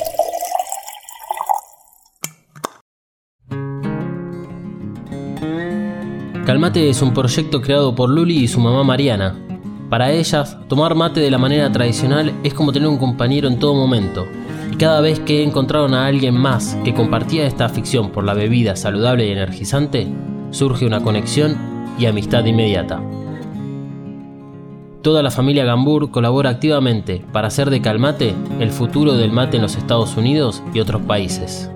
Calmate 6.47 6.89
es 6.89 7.03
un 7.03 7.13
proyecto 7.13 7.61
creado 7.61 7.93
por 7.93 8.09
Luli 8.09 8.45
y 8.45 8.47
su 8.47 8.61
mamá 8.61 8.85
Mariana. 8.85 9.37
Para 9.91 10.13
ellas, 10.13 10.57
tomar 10.69 10.95
mate 10.95 11.19
de 11.19 11.33
la 11.33 11.39
manera 11.39 11.73
tradicional 11.73 12.33
es 12.45 12.55
como 12.55 12.71
tener 12.71 12.89
un 12.89 12.99
compañero 12.99 13.49
en 13.49 13.59
todo 13.59 13.75
momento. 13.75 14.29
Y 14.73 14.77
cada 14.77 15.01
vez 15.01 15.19
que 15.19 15.43
encontraron 15.43 15.93
a 15.93 16.07
alguien 16.07 16.37
más 16.37 16.79
que 16.85 16.95
compartía 16.95 17.49
esta 17.49 17.65
afición 17.65 18.13
por 18.13 18.23
la 18.23 18.35
bebida 18.35 18.77
saludable 18.77 19.27
y 19.27 19.33
energizante, 19.33 20.07
surge 20.53 20.87
una 20.87 21.03
conexión 21.03 21.57
y 21.99 22.07
amistad 22.07 22.45
inmediata. 22.45 23.03
Toda 25.03 25.25
la 25.25 25.33
familia 25.33 25.65
Gambur 25.65 26.13
colabora 26.13 26.51
activamente 26.51 27.25
para 27.33 27.49
hacer 27.49 27.71
de 27.71 27.81
Calmate 27.81 28.37
el 28.61 28.71
futuro 28.71 29.15
del 29.15 29.33
mate 29.33 29.57
en 29.57 29.63
los 29.63 29.75
Estados 29.75 30.17
Unidos 30.17 30.63
y 30.73 30.79
otros 30.79 31.03
países. 31.03 31.69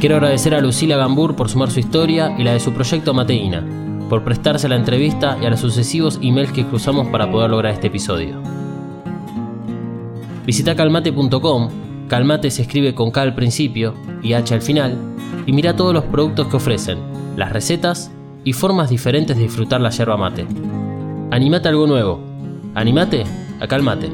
Quiero 0.00 0.16
agradecer 0.16 0.54
a 0.54 0.62
Lucila 0.62 0.96
Gambur 0.96 1.36
por 1.36 1.50
sumar 1.50 1.70
su 1.70 1.80
historia 1.80 2.34
y 2.38 2.42
la 2.42 2.54
de 2.54 2.60
su 2.60 2.72
proyecto 2.72 3.12
Mateína, 3.12 3.66
por 4.08 4.24
prestarse 4.24 4.66
a 4.66 4.70
la 4.70 4.76
entrevista 4.76 5.36
y 5.42 5.44
a 5.44 5.50
los 5.50 5.60
sucesivos 5.60 6.18
emails 6.22 6.52
que 6.52 6.64
cruzamos 6.64 7.08
para 7.08 7.30
poder 7.30 7.50
lograr 7.50 7.74
este 7.74 7.88
episodio. 7.88 8.40
Visita 10.46 10.74
calmate.com, 10.74 11.68
Calmate 12.08 12.50
se 12.50 12.62
escribe 12.62 12.94
con 12.94 13.10
K 13.10 13.20
al 13.20 13.34
principio 13.34 13.94
y 14.22 14.32
H 14.32 14.54
al 14.54 14.62
final, 14.62 14.96
y 15.44 15.52
mira 15.52 15.76
todos 15.76 15.92
los 15.92 16.04
productos 16.04 16.46
que 16.46 16.56
ofrecen, 16.56 16.98
las 17.36 17.52
recetas 17.52 18.10
y 18.42 18.54
formas 18.54 18.88
diferentes 18.88 19.36
de 19.36 19.42
disfrutar 19.42 19.82
la 19.82 19.90
yerba 19.90 20.16
mate. 20.16 20.46
Animate 21.34 21.68
algo 21.68 21.88
nuevo. 21.88 22.20
Animate 22.76 23.24
a 23.58 23.66
Calmate. 23.66 24.08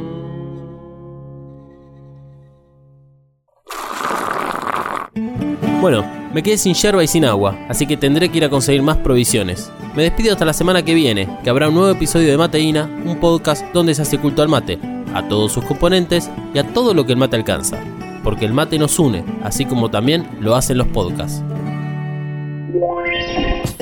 Bueno, 5.83 6.03
me 6.33 6.43
quedé 6.43 6.57
sin 6.57 6.73
yerba 6.73 7.05
y 7.05 7.07
sin 7.07 7.27
agua, 7.27 7.59
así 7.69 7.87
que 7.87 7.99
tendré 7.99 8.31
que 8.31 8.39
ir 8.39 8.45
a 8.47 8.49
conseguir 8.49 8.81
más 8.81 8.97
provisiones. 8.97 9.71
Me 9.95 10.05
despido 10.05 10.33
hasta 10.33 10.47
la 10.47 10.55
semana 10.55 10.83
que 10.83 10.95
viene, 10.95 11.29
que 11.45 11.51
habrá 11.51 11.69
un 11.69 11.75
nuevo 11.75 11.91
episodio 11.91 12.27
de 12.27 12.39
Mateína, 12.39 12.89
un 13.05 13.21
podcast 13.21 13.71
donde 13.75 13.95
se 13.95 14.01
hace 14.01 14.17
culto 14.17 14.41
al 14.41 14.49
mate, 14.49 14.79
a 15.13 15.29
todos 15.29 15.53
sus 15.53 15.65
componentes 15.67 16.31
y 16.55 16.59
a 16.59 16.73
todo 16.73 16.95
lo 16.95 17.05
que 17.05 17.13
el 17.13 17.19
mate 17.19 17.37
alcanza. 17.37 17.79
Porque 18.25 18.47
el 18.47 18.55
mate 18.55 18.79
nos 18.79 18.99
une, 18.99 19.27
así 19.43 19.67
como 19.67 19.91
también 19.91 20.27
lo 20.41 20.57
hacen 20.57 20.79
los 20.79 20.87
podcasts. 20.87 21.45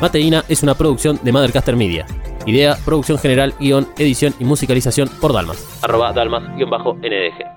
Mateína 0.00 0.42
es 0.48 0.62
una 0.62 0.74
producción 0.74 1.20
de 1.22 1.32
Mothercaster 1.32 1.76
Media. 1.76 2.06
Idea, 2.46 2.78
producción 2.84 3.18
general, 3.18 3.54
guion, 3.58 3.88
edición 3.98 4.32
y 4.38 4.44
musicalización 4.44 5.08
por 5.20 5.32
Dalmas. 5.32 5.58
Arroba 5.82 6.12
Dalmas-NDG. 6.12 7.56